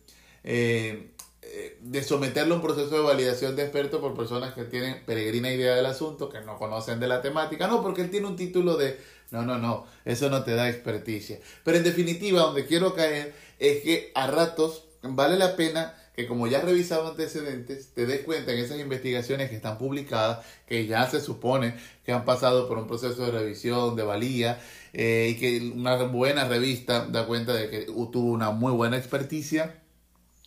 eh, 0.44 1.10
eh, 1.42 1.78
de 1.80 2.02
someterlo 2.02 2.54
a 2.54 2.56
un 2.56 2.62
proceso 2.62 2.90
de 2.90 3.00
validación 3.00 3.54
de 3.56 3.62
expertos 3.62 4.00
por 4.00 4.16
personas 4.16 4.54
que 4.54 4.64
tienen 4.64 5.04
peregrina 5.04 5.52
idea 5.52 5.74
del 5.74 5.86
asunto, 5.86 6.28
que 6.28 6.40
no 6.40 6.58
conocen 6.58 6.98
de 7.00 7.08
la 7.08 7.20
temática. 7.20 7.66
No, 7.66 7.82
porque 7.82 8.02
él 8.02 8.10
tiene 8.10 8.26
un 8.26 8.36
título 8.36 8.76
de... 8.76 8.98
No, 9.30 9.42
no, 9.42 9.58
no, 9.58 9.86
eso 10.04 10.30
no 10.30 10.44
te 10.44 10.54
da 10.54 10.68
experticia. 10.70 11.40
Pero 11.64 11.78
en 11.78 11.84
definitiva, 11.84 12.40
donde 12.42 12.64
quiero 12.64 12.94
caer 12.94 13.34
es 13.58 13.82
que 13.82 14.12
a 14.14 14.28
ratos 14.28 14.84
vale 15.02 15.36
la 15.36 15.56
pena 15.56 15.94
que 16.16 16.26
como 16.26 16.46
ya 16.46 16.58
has 16.58 16.64
revisado 16.64 17.08
antecedentes, 17.08 17.92
te 17.94 18.06
des 18.06 18.22
cuenta 18.22 18.52
en 18.52 18.58
esas 18.58 18.80
investigaciones 18.80 19.50
que 19.50 19.56
están 19.56 19.76
publicadas, 19.76 20.44
que 20.66 20.86
ya 20.86 21.08
se 21.10 21.20
supone 21.20 21.74
que 22.04 22.12
han 22.12 22.24
pasado 22.24 22.66
por 22.66 22.78
un 22.78 22.86
proceso 22.86 23.26
de 23.26 23.32
revisión, 23.32 23.96
de 23.96 24.02
valía, 24.02 24.58
eh, 24.94 25.28
y 25.30 25.38
que 25.38 25.72
una 25.74 26.02
buena 26.04 26.48
revista 26.48 27.04
da 27.06 27.26
cuenta 27.26 27.52
de 27.52 27.68
que 27.68 27.80
tuvo 27.82 28.32
una 28.32 28.50
muy 28.50 28.72
buena 28.72 28.96
experticia, 28.96 29.82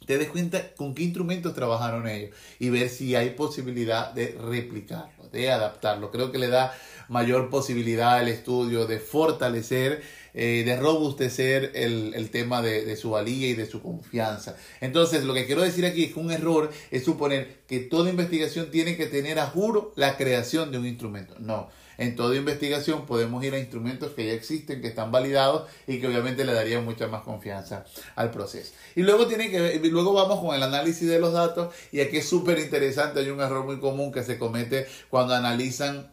te 0.07 0.17
des 0.17 0.29
cuenta 0.29 0.73
con 0.75 0.95
qué 0.95 1.03
instrumentos 1.03 1.53
trabajaron 1.53 2.07
ellos 2.07 2.35
y 2.57 2.71
ver 2.71 2.89
si 2.89 3.13
hay 3.15 3.29
posibilidad 3.31 4.11
de 4.11 4.35
replicarlo, 4.41 5.29
de 5.31 5.51
adaptarlo. 5.51 6.09
Creo 6.09 6.31
que 6.31 6.39
le 6.39 6.47
da 6.47 6.73
mayor 7.09 7.51
posibilidad 7.51 8.15
al 8.15 8.27
estudio 8.27 8.87
de 8.87 8.97
fortalecer 8.97 10.01
eh, 10.33 10.63
de 10.65 10.75
robustecer 10.77 11.71
el, 11.75 12.13
el 12.15 12.29
tema 12.29 12.61
de, 12.61 12.85
de, 12.85 12.95
su 12.95 13.11
valía 13.11 13.47
y 13.47 13.53
de 13.53 13.65
su 13.65 13.81
confianza. 13.81 14.55
Entonces, 14.81 15.23
lo 15.23 15.33
que 15.33 15.45
quiero 15.45 15.61
decir 15.61 15.85
aquí 15.85 16.05
es 16.05 16.13
que 16.13 16.19
un 16.19 16.31
error 16.31 16.71
es 16.91 17.03
suponer 17.05 17.59
que 17.67 17.79
toda 17.79 18.09
investigación 18.09 18.71
tiene 18.71 18.97
que 18.97 19.07
tener 19.07 19.39
a 19.39 19.47
juro 19.47 19.93
la 19.95 20.17
creación 20.17 20.71
de 20.71 20.77
un 20.77 20.85
instrumento. 20.85 21.35
No. 21.39 21.69
En 21.99 22.15
toda 22.15 22.37
investigación 22.37 23.05
podemos 23.05 23.43
ir 23.43 23.53
a 23.53 23.59
instrumentos 23.59 24.13
que 24.13 24.25
ya 24.25 24.31
existen, 24.31 24.81
que 24.81 24.87
están 24.87 25.11
validados 25.11 25.69
y 25.85 25.99
que 25.99 26.07
obviamente 26.07 26.45
le 26.45 26.53
darían 26.53 26.85
mucha 26.85 27.07
más 27.07 27.23
confianza 27.23 27.83
al 28.15 28.31
proceso. 28.31 28.71
Y 28.95 29.01
luego, 29.01 29.27
tiene 29.27 29.51
que, 29.51 29.81
luego 29.83 30.13
vamos 30.13 30.39
con 30.39 30.55
el 30.55 30.63
análisis 30.63 31.09
de 31.09 31.19
los 31.19 31.33
datos 31.33 31.75
y 31.91 31.99
aquí 31.99 32.15
es 32.17 32.29
súper 32.29 32.57
interesante, 32.57 33.19
hay 33.19 33.29
un 33.29 33.41
error 33.41 33.65
muy 33.65 33.81
común 33.81 34.13
que 34.13 34.23
se 34.23 34.37
comete 34.37 34.87
cuando 35.09 35.33
analizan 35.35 36.09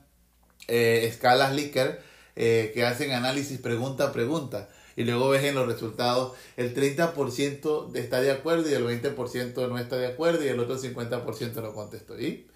eh, 0.67 1.07
escalas 1.07 1.55
Likert 1.55 2.01
eh, 2.37 2.71
que 2.75 2.85
hacen 2.85 3.13
análisis 3.13 3.59
pregunta 3.59 4.05
a 4.05 4.13
pregunta 4.13 4.69
y 4.97 5.05
luego 5.05 5.29
ves 5.29 5.45
en 5.45 5.55
los 5.55 5.67
resultados 5.67 6.33
el 6.57 6.75
30% 6.75 7.95
está 7.97 8.21
de 8.21 8.31
acuerdo 8.31 8.69
y 8.71 8.75
el 8.75 8.85
20% 8.85 9.69
no 9.69 9.79
está 9.79 9.97
de 9.97 10.07
acuerdo 10.07 10.45
y 10.45 10.49
el 10.49 10.61
otro 10.61 10.79
50% 10.79 11.55
no 11.63 11.75
contestó. 11.75 12.19
Y 12.19 12.47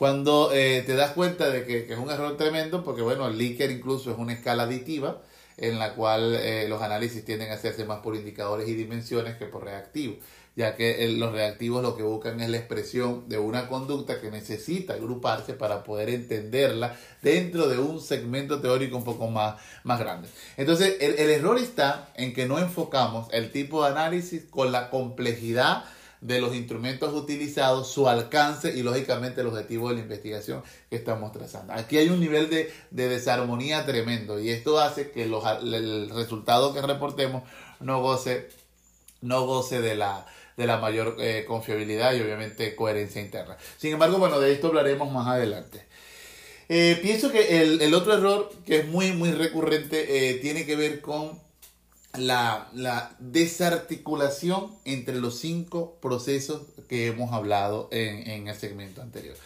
cuando 0.00 0.50
eh, 0.52 0.82
te 0.86 0.94
das 0.94 1.12
cuenta 1.12 1.50
de 1.50 1.66
que, 1.66 1.92
es 1.92 1.98
un 1.98 2.10
error 2.10 2.36
tremendo, 2.36 2.84
porque 2.84 3.02
bueno, 3.02 3.26
el 3.26 3.36
Likert 3.36 3.72
incluso 3.72 4.10
es 4.10 4.18
una 4.18 4.32
escala 4.32 4.62
aditiva, 4.62 5.20
en 5.56 5.78
la 5.78 5.94
cual 5.94 6.36
eh, 6.36 6.66
los 6.68 6.80
análisis 6.80 7.24
tienden 7.24 7.50
a 7.50 7.54
hacerse 7.54 7.84
más 7.84 8.00
por 8.00 8.16
indicadores 8.16 8.66
y 8.66 8.74
dimensiones 8.74 9.36
que 9.36 9.44
por 9.44 9.64
reactivos, 9.64 10.16
ya 10.60 10.76
que 10.76 11.08
los 11.08 11.32
reactivos 11.32 11.82
lo 11.82 11.96
que 11.96 12.02
buscan 12.02 12.38
es 12.40 12.50
la 12.50 12.58
expresión 12.58 13.26
de 13.30 13.38
una 13.38 13.66
conducta 13.66 14.20
que 14.20 14.30
necesita 14.30 14.92
agruparse 14.92 15.54
para 15.54 15.84
poder 15.84 16.10
entenderla 16.10 16.98
dentro 17.22 17.66
de 17.66 17.78
un 17.78 17.98
segmento 17.98 18.60
teórico 18.60 18.98
un 18.98 19.04
poco 19.04 19.28
más, 19.28 19.58
más 19.84 19.98
grande. 19.98 20.28
Entonces, 20.58 20.98
el, 21.00 21.18
el 21.18 21.30
error 21.30 21.56
está 21.56 22.10
en 22.14 22.34
que 22.34 22.44
no 22.44 22.58
enfocamos 22.58 23.28
el 23.32 23.52
tipo 23.52 23.82
de 23.82 23.92
análisis 23.92 24.44
con 24.50 24.70
la 24.70 24.90
complejidad 24.90 25.84
de 26.20 26.42
los 26.42 26.54
instrumentos 26.54 27.14
utilizados, 27.14 27.90
su 27.90 28.06
alcance 28.06 28.76
y 28.76 28.82
lógicamente 28.82 29.40
el 29.40 29.46
objetivo 29.46 29.88
de 29.88 29.94
la 29.94 30.00
investigación 30.02 30.62
que 30.90 30.96
estamos 30.96 31.32
trazando. 31.32 31.72
Aquí 31.72 31.96
hay 31.96 32.10
un 32.10 32.20
nivel 32.20 32.50
de, 32.50 32.70
desarmonía 32.90 33.86
tremendo 33.86 34.38
y 34.38 34.50
esto 34.50 34.78
hace 34.78 35.10
que 35.10 35.22
el 35.22 36.10
resultado 36.10 36.74
que 36.74 36.82
reportemos 36.82 37.44
no 37.80 38.02
goce, 38.02 38.50
no 39.22 39.46
goce 39.46 39.80
de 39.80 39.94
la, 39.94 40.26
de 40.60 40.66
la 40.66 40.76
mayor 40.76 41.16
eh, 41.18 41.46
confiabilidad 41.48 42.12
y 42.14 42.20
obviamente 42.20 42.76
coherencia 42.76 43.22
interna. 43.22 43.56
Sin 43.78 43.94
embargo, 43.94 44.18
bueno, 44.18 44.38
de 44.38 44.52
esto 44.52 44.66
hablaremos 44.66 45.10
más 45.10 45.26
adelante. 45.26 45.86
Eh, 46.68 46.98
pienso 47.00 47.32
que 47.32 47.62
el, 47.62 47.94
otro 47.94 48.12
error 48.12 48.52
que 48.66 48.80
es 48.80 48.86
muy, 48.86 49.12
muy 49.12 49.32
recurrente 49.32 50.28
eh, 50.30 50.34
tiene 50.34 50.66
que 50.66 50.76
ver 50.76 51.00
con 51.00 51.40
la, 52.18 52.68
desarticulación 53.20 54.70
entre 54.84 55.16
los 55.16 55.38
cinco 55.38 55.96
procesos 56.02 56.62
que 56.90 57.06
hemos 57.06 57.32
hablado 57.32 57.88
en, 57.90 58.30
en 58.30 58.48
el 58.48 58.54
segmento 58.54 59.00
anterior. 59.00 59.36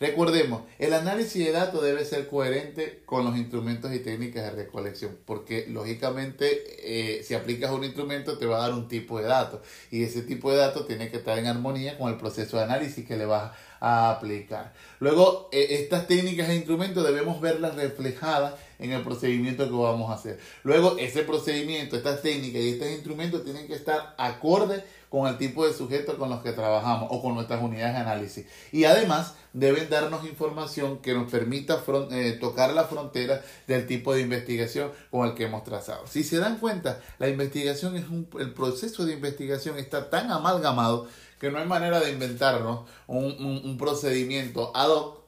Recordemos, 0.00 0.62
el 0.80 0.92
análisis 0.92 1.44
de 1.44 1.52
datos 1.52 1.82
debe 1.82 2.04
ser 2.04 2.26
coherente 2.26 3.02
con 3.06 3.24
los 3.24 3.36
instrumentos 3.36 3.94
y 3.94 4.00
técnicas 4.00 4.42
de 4.42 4.50
recolección, 4.50 5.16
porque 5.24 5.66
lógicamente 5.68 7.18
eh, 7.18 7.22
si 7.22 7.34
aplicas 7.34 7.70
un 7.70 7.84
instrumento 7.84 8.36
te 8.36 8.46
va 8.46 8.56
a 8.56 8.68
dar 8.68 8.72
un 8.74 8.88
tipo 8.88 9.20
de 9.20 9.26
datos 9.26 9.60
y 9.92 10.02
ese 10.02 10.22
tipo 10.22 10.50
de 10.50 10.58
datos 10.58 10.88
tiene 10.88 11.10
que 11.10 11.18
estar 11.18 11.38
en 11.38 11.46
armonía 11.46 11.96
con 11.96 12.10
el 12.10 12.18
proceso 12.18 12.56
de 12.56 12.64
análisis 12.64 13.06
que 13.06 13.16
le 13.16 13.24
vas 13.24 13.52
a 13.84 14.12
aplicar. 14.12 14.72
Luego, 14.98 15.50
eh, 15.52 15.66
estas 15.82 16.06
técnicas 16.06 16.48
e 16.48 16.56
instrumentos 16.56 17.04
debemos 17.04 17.38
verlas 17.42 17.74
reflejadas 17.74 18.54
en 18.78 18.92
el 18.92 19.02
procedimiento 19.02 19.66
que 19.66 19.76
vamos 19.76 20.10
a 20.10 20.14
hacer. 20.14 20.40
Luego, 20.62 20.96
ese 20.98 21.22
procedimiento, 21.22 21.94
estas 21.94 22.22
técnicas 22.22 22.62
y 22.62 22.70
estos 22.70 22.88
instrumentos 22.88 23.44
tienen 23.44 23.66
que 23.66 23.74
estar 23.74 24.14
acordes 24.16 24.84
con 25.10 25.28
el 25.28 25.36
tipo 25.36 25.66
de 25.66 25.74
sujetos 25.74 26.14
con 26.14 26.30
los 26.30 26.42
que 26.42 26.52
trabajamos 26.52 27.08
o 27.10 27.22
con 27.22 27.34
nuestras 27.34 27.62
unidades 27.62 27.94
de 27.94 28.00
análisis. 28.00 28.46
Y 28.72 28.84
además, 28.84 29.34
deben 29.52 29.88
darnos 29.88 30.24
información 30.24 30.98
que 30.98 31.12
nos 31.12 31.30
permita 31.30 31.84
eh, 32.10 32.38
tocar 32.40 32.72
la 32.72 32.84
frontera 32.84 33.42
del 33.66 33.86
tipo 33.86 34.14
de 34.14 34.22
investigación 34.22 34.90
con 35.10 35.28
el 35.28 35.34
que 35.34 35.44
hemos 35.44 35.62
trazado. 35.62 36.06
Si 36.06 36.24
se 36.24 36.38
dan 36.38 36.58
cuenta, 36.58 37.00
la 37.18 37.28
investigación 37.28 37.96
es 37.96 38.08
un, 38.08 38.28
el 38.40 38.54
proceso 38.54 39.04
de 39.04 39.12
investigación 39.12 39.78
está 39.78 40.10
tan 40.10 40.32
amalgamado 40.32 41.06
que 41.40 41.50
no 41.50 41.58
hay 41.58 41.66
manera 41.66 42.00
de 42.00 42.10
inventarnos 42.10 42.88
un, 43.06 43.62
un 43.64 43.78
procedimiento 43.78 44.70
ad 44.74 44.90
hoc 44.90 45.24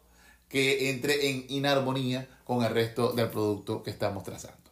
que 0.49 0.91
entre 0.91 1.29
en 1.31 1.47
inarmonía 1.49 2.29
con 2.45 2.65
el 2.65 2.71
resto 2.71 3.13
del 3.13 3.29
producto 3.29 3.83
que 3.83 3.91
estamos 3.91 4.25
trazando. 4.25 4.67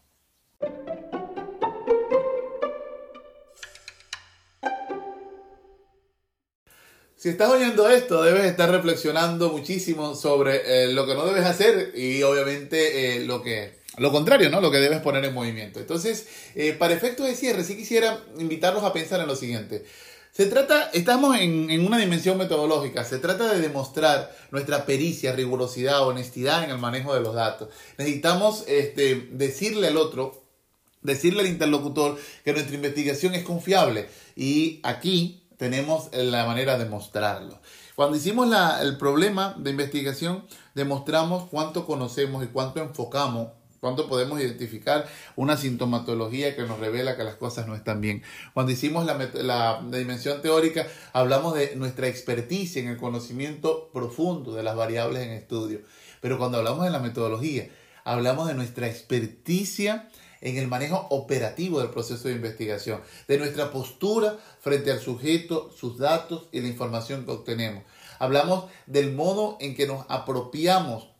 Si 7.25 7.31
estás 7.31 7.49
oyendo 7.49 7.88
esto, 7.88 8.23
debes 8.23 8.44
estar 8.44 8.70
reflexionando 8.70 9.49
muchísimo 9.49 10.14
sobre 10.14 10.85
eh, 10.85 10.92
lo 10.92 11.07
que 11.07 11.14
no 11.14 11.25
debes 11.25 11.47
hacer 11.47 11.92
y 11.97 12.23
obviamente 12.23 13.16
eh, 13.16 13.20
lo 13.20 13.42
que 13.42 13.79
lo 13.97 14.12
contrario, 14.12 14.51
¿no? 14.51 14.61
Lo 14.61 14.70
que 14.70 14.77
debes 14.77 15.01
poner 15.01 15.25
en 15.25 15.33
movimiento. 15.33 15.81
Entonces, 15.81 16.27
eh, 16.55 16.75
para 16.75 16.92
efectos 16.92 17.27
de 17.27 17.35
cierre, 17.35 17.64
sí 17.64 17.77
quisiera 17.77 18.23
invitarlos 18.38 18.85
a 18.85 18.92
pensar 18.92 19.20
en 19.20 19.27
lo 19.27 19.37
siguiente. 19.37 19.87
Se 20.35 20.47
trata, 20.47 20.90
estamos 20.92 21.38
en, 21.38 21.70
en, 21.70 21.87
una 21.87 21.97
dimensión 21.97 22.37
metodológica, 22.37 23.05
se 23.05 23.20
trata 23.20 23.55
de 23.55 23.61
demostrar 23.61 24.35
nuestra 24.51 24.85
pericia, 24.85 25.31
rigurosidad, 25.31 26.05
honestidad 26.05 26.64
en 26.64 26.70
el 26.70 26.79
manejo 26.79 27.14
de 27.14 27.20
los 27.20 27.37
datos. 27.37 27.68
Necesitamos 27.99 28.64
este, 28.66 29.29
decirle 29.31 29.87
al 29.87 29.97
otro, 29.97 30.42
decirle 31.03 31.42
al 31.42 31.47
interlocutor 31.47 32.18
que 32.44 32.53
nuestra 32.53 32.75
investigación 32.75 33.37
es 33.37 33.44
confiable. 33.44 34.09
Y 34.35 34.81
aquí 34.83 35.44
tenemos 35.57 36.09
la 36.12 36.44
manera 36.47 36.79
de 36.79 36.87
mostrarlo. 36.87 37.61
Cuando 37.94 38.16
hicimos 38.16 38.53
el 38.81 38.99
problema 38.99 39.55
de 39.57 39.70
investigación, 39.70 40.49
demostramos 40.75 41.49
cuánto 41.49 41.87
conocemos 41.87 42.42
y 42.42 42.49
cuánto 42.49 42.81
enfocamos, 42.81 43.51
cuánto 43.85 44.09
podemos 44.09 44.40
identificar 44.40 45.07
una 45.37 45.59
sintomatología 45.59 46.57
que 46.57 46.62
nos 46.62 46.81
revela 46.81 47.18
que 47.18 47.23
las 47.23 47.35
cosas 47.35 47.66
no 47.66 47.75
están 47.75 48.01
bien. 48.01 48.23
Cuando 48.55 48.73
hicimos 48.73 49.05
la, 49.05 49.18
la 49.42 49.83
dimensión 49.99 50.40
teórica, 50.40 50.87
hablamos 51.12 51.55
de 51.55 51.77
nuestra 51.77 52.09
experticia 52.09 52.81
en 52.81 52.88
el 52.88 52.97
conocimiento 52.97 53.90
profundo 53.92 54.55
de 54.55 54.62
las 54.62 54.75
variables 54.75 55.23
en 55.25 55.33
estudio. 55.33 55.83
Pero 56.23 56.38
cuando 56.38 56.57
hablamos 56.57 56.83
de 56.87 56.92
la 56.92 56.99
metodología, 56.99 57.68
hablamos 58.05 58.49
de 58.49 58.55
nuestra 58.55 58.87
experticia 58.87 60.09
en 60.40 60.57
el 60.57 60.66
manejo 60.66 61.07
operativo 61.11 61.81
del 61.81 61.90
proceso 61.90 62.29
de 62.29 62.37
investigación, 62.37 63.03
de 63.29 63.37
nuestra 63.37 63.70
postura 63.70 64.38
frente 64.61 64.92
al 64.92 65.01
sujeto, 65.01 65.70
sus 65.77 65.99
datos 65.99 66.49
y 66.53 66.62
la 66.62 66.68
información 66.68 67.27
que 67.27 67.33
obtenemos. 67.33 67.85
Hablamos 68.18 68.64
del 68.87 69.12
modo 69.12 69.59
en 69.61 69.75
que 69.75 69.87
nos 69.87 70.07
apropiamos 70.09 71.13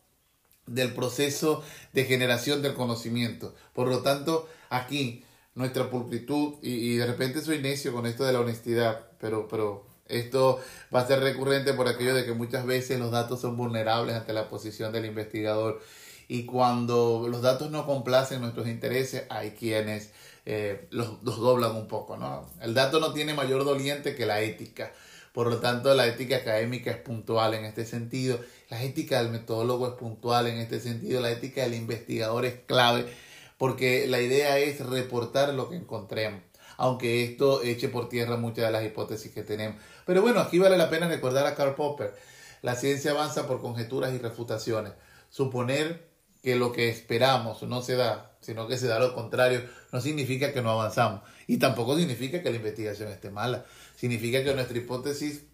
del 0.67 0.93
proceso 0.93 1.63
de 1.93 2.05
generación 2.05 2.63
del 2.63 2.75
conocimiento. 2.75 3.55
Por 3.73 3.89
lo 3.89 4.01
tanto, 4.01 4.49
aquí 4.71 5.25
nuestra 5.55 5.91
pulcritud, 5.91 6.55
y, 6.63 6.97
de 6.97 7.07
repente 7.07 7.41
soy 7.41 7.61
necio 7.61 7.93
con 7.93 8.07
esto 8.07 8.25
de 8.25 8.33
la 8.33 8.41
honestidad, 8.41 9.07
pero, 9.21 9.47
pero 9.49 9.87
esto 10.09 10.61
va 10.95 11.01
a 11.01 11.07
ser 11.07 11.21
recurrente 11.21 11.73
por 11.75 11.89
aquello 11.89 12.15
de 12.15 12.25
que 12.25 12.33
muchas 12.33 12.67
veces 12.67 12.99
los 12.99 13.11
datos 13.11 13.41
son 13.41 13.57
vulnerables 13.57 14.17
ante 14.17 14.33
la 14.33 14.49
posición 14.49 14.93
del 14.93 15.07
investigador 15.07 15.81
y 16.29 16.45
cuando 16.47 17.27
los 17.29 17.43
datos 17.43 17.71
no 17.71 17.87
complacen 17.87 18.41
nuestros 18.41 18.67
intereses, 18.67 19.25
hay 19.29 19.53
quienes 19.53 20.11
eh, 20.47 20.89
los, 20.91 21.23
doblan 21.23 21.77
un 21.77 21.89
poco, 21.89 22.17
¿no? 22.17 22.49
El 22.61 22.75
dato 22.75 23.01
no 23.01 23.13
tiene 23.13 23.35
mayor 23.35 23.65
doliente 23.65 24.15
que 24.15 24.27
la 24.27 24.41
ética. 24.41 24.93
Por 25.35 25.49
lo 25.49 25.59
tanto, 25.59 25.93
la 25.95 26.07
ética 26.07 26.37
académica 26.37 26.93
es 26.93 26.99
puntual 26.99 27.55
en 27.55 27.65
este 27.65 27.85
sentido, 27.85 28.39
la 28.71 28.81
ética 28.85 29.21
del 29.21 29.33
metodólogo 29.33 29.89
es 29.89 29.95
puntual 29.95 30.47
en 30.47 30.59
este 30.59 30.79
sentido, 30.79 31.21
la 31.21 31.33
ética 31.33 31.63
del 31.63 31.75
investigador 31.75 32.45
es 32.45 32.55
clave, 32.67 33.13
porque 33.59 34.07
la 34.07 34.21
idea 34.21 34.59
es 34.59 34.79
reportar 34.79 35.53
lo 35.53 35.69
que 35.69 35.75
encontremos, 35.75 36.41
aunque 36.77 37.25
esto 37.25 37.65
eche 37.65 37.89
por 37.89 38.09
tierra 38.09 38.37
muchas 38.37 38.67
de 38.67 38.71
las 38.71 38.85
hipótesis 38.85 39.33
que 39.33 39.43
tenemos. 39.43 39.83
Pero 40.07 40.23
bueno, 40.23 40.39
aquí 40.39 40.61
vale 40.61 40.79
la 40.79 40.89
pena 40.89 41.09
recordar 41.09 41.49
a 41.49 41.57
Karl 41.57 41.75
Popper, 41.75 42.15
la 42.63 42.77
ciencia 42.77 43.11
avanza 43.11 43.49
por 43.49 43.61
conjeturas 43.61 44.15
y 44.15 44.19
refutaciones. 44.19 44.93
Suponer 45.31 46.07
que 46.45 46.55
lo 46.55 46.71
que 46.71 46.91
esperamos 46.91 47.61
no 47.65 47.83
se 47.83 47.97
da, 47.97 48.37
sino 48.41 48.69
que 48.69 48.79
se 48.79 48.87
da 48.87 49.01
lo 49.01 49.15
contrario, 49.15 49.63
no 49.91 50.01
significa 50.01 50.53
que 50.53 50.63
no 50.63 50.71
avanzamos. 50.71 51.23
Y 51.47 51.57
tampoco 51.57 51.97
significa 51.97 52.43
que 52.43 52.51
la 52.51 52.57
investigación 52.57 53.11
esté 53.11 53.31
mala. 53.31 53.65
Significa 54.05 54.45
que 54.45 54.53
nuestra 54.53 54.77
hipótesis 54.77 55.45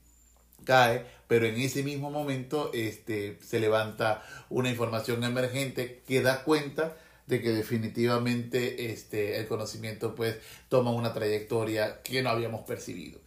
cae, 0.65 1.07
pero 1.29 1.47
en 1.47 1.55
ese 1.61 1.85
mismo 1.85 2.11
momento 2.11 2.73
este, 2.75 3.39
se 3.47 3.61
levanta 3.61 4.25
una 4.49 4.69
información 4.69 5.23
emergente 5.23 6.03
que 6.05 6.21
da 6.21 6.43
cuenta 6.43 6.97
de 7.29 7.41
que 7.41 7.51
definitivamente 7.51 8.91
este, 8.91 9.39
el 9.39 9.47
conocimiento 9.47 10.17
pues 10.17 10.39
toma 10.69 10.91
una 10.91 11.13
trayectoria 11.13 12.03
que 12.03 12.23
no 12.23 12.31
habíamos 12.31 12.63
percibido. 12.63 13.21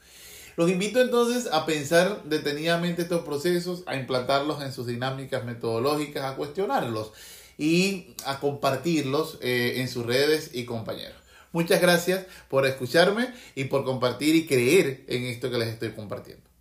Los 0.58 0.70
invito 0.70 1.00
entonces 1.00 1.48
a 1.54 1.66
pensar 1.66 2.26
detenidamente 2.26 3.04
estos 3.04 3.24
procesos, 3.24 3.84
a 3.86 3.96
implantarlos 3.96 4.62
en 4.62 4.74
sus 4.74 4.88
dinámicas 4.88 5.46
metodológicas, 5.46 6.26
a 6.26 6.36
cuestionarlos 6.36 7.14
y 7.58 8.14
a 8.26 8.42
compartirlos 8.42 9.40
eh, 9.42 9.76
en 9.78 9.88
sus 9.88 10.06
redes 10.06 10.50
y 10.54 10.66
compañeros. 10.66 11.23
Muchas 11.54 11.80
gracias 11.82 12.26
por 12.50 12.66
escucharme 12.66 13.32
y 13.56 13.66
por 13.66 13.86
compartir 13.86 14.36
y 14.36 14.46
creer 14.46 15.06
en 15.08 15.24
esto 15.26 15.50
que 15.50 15.60
les 15.60 15.70
estoy 15.70 15.92
compartiendo. 15.92 16.53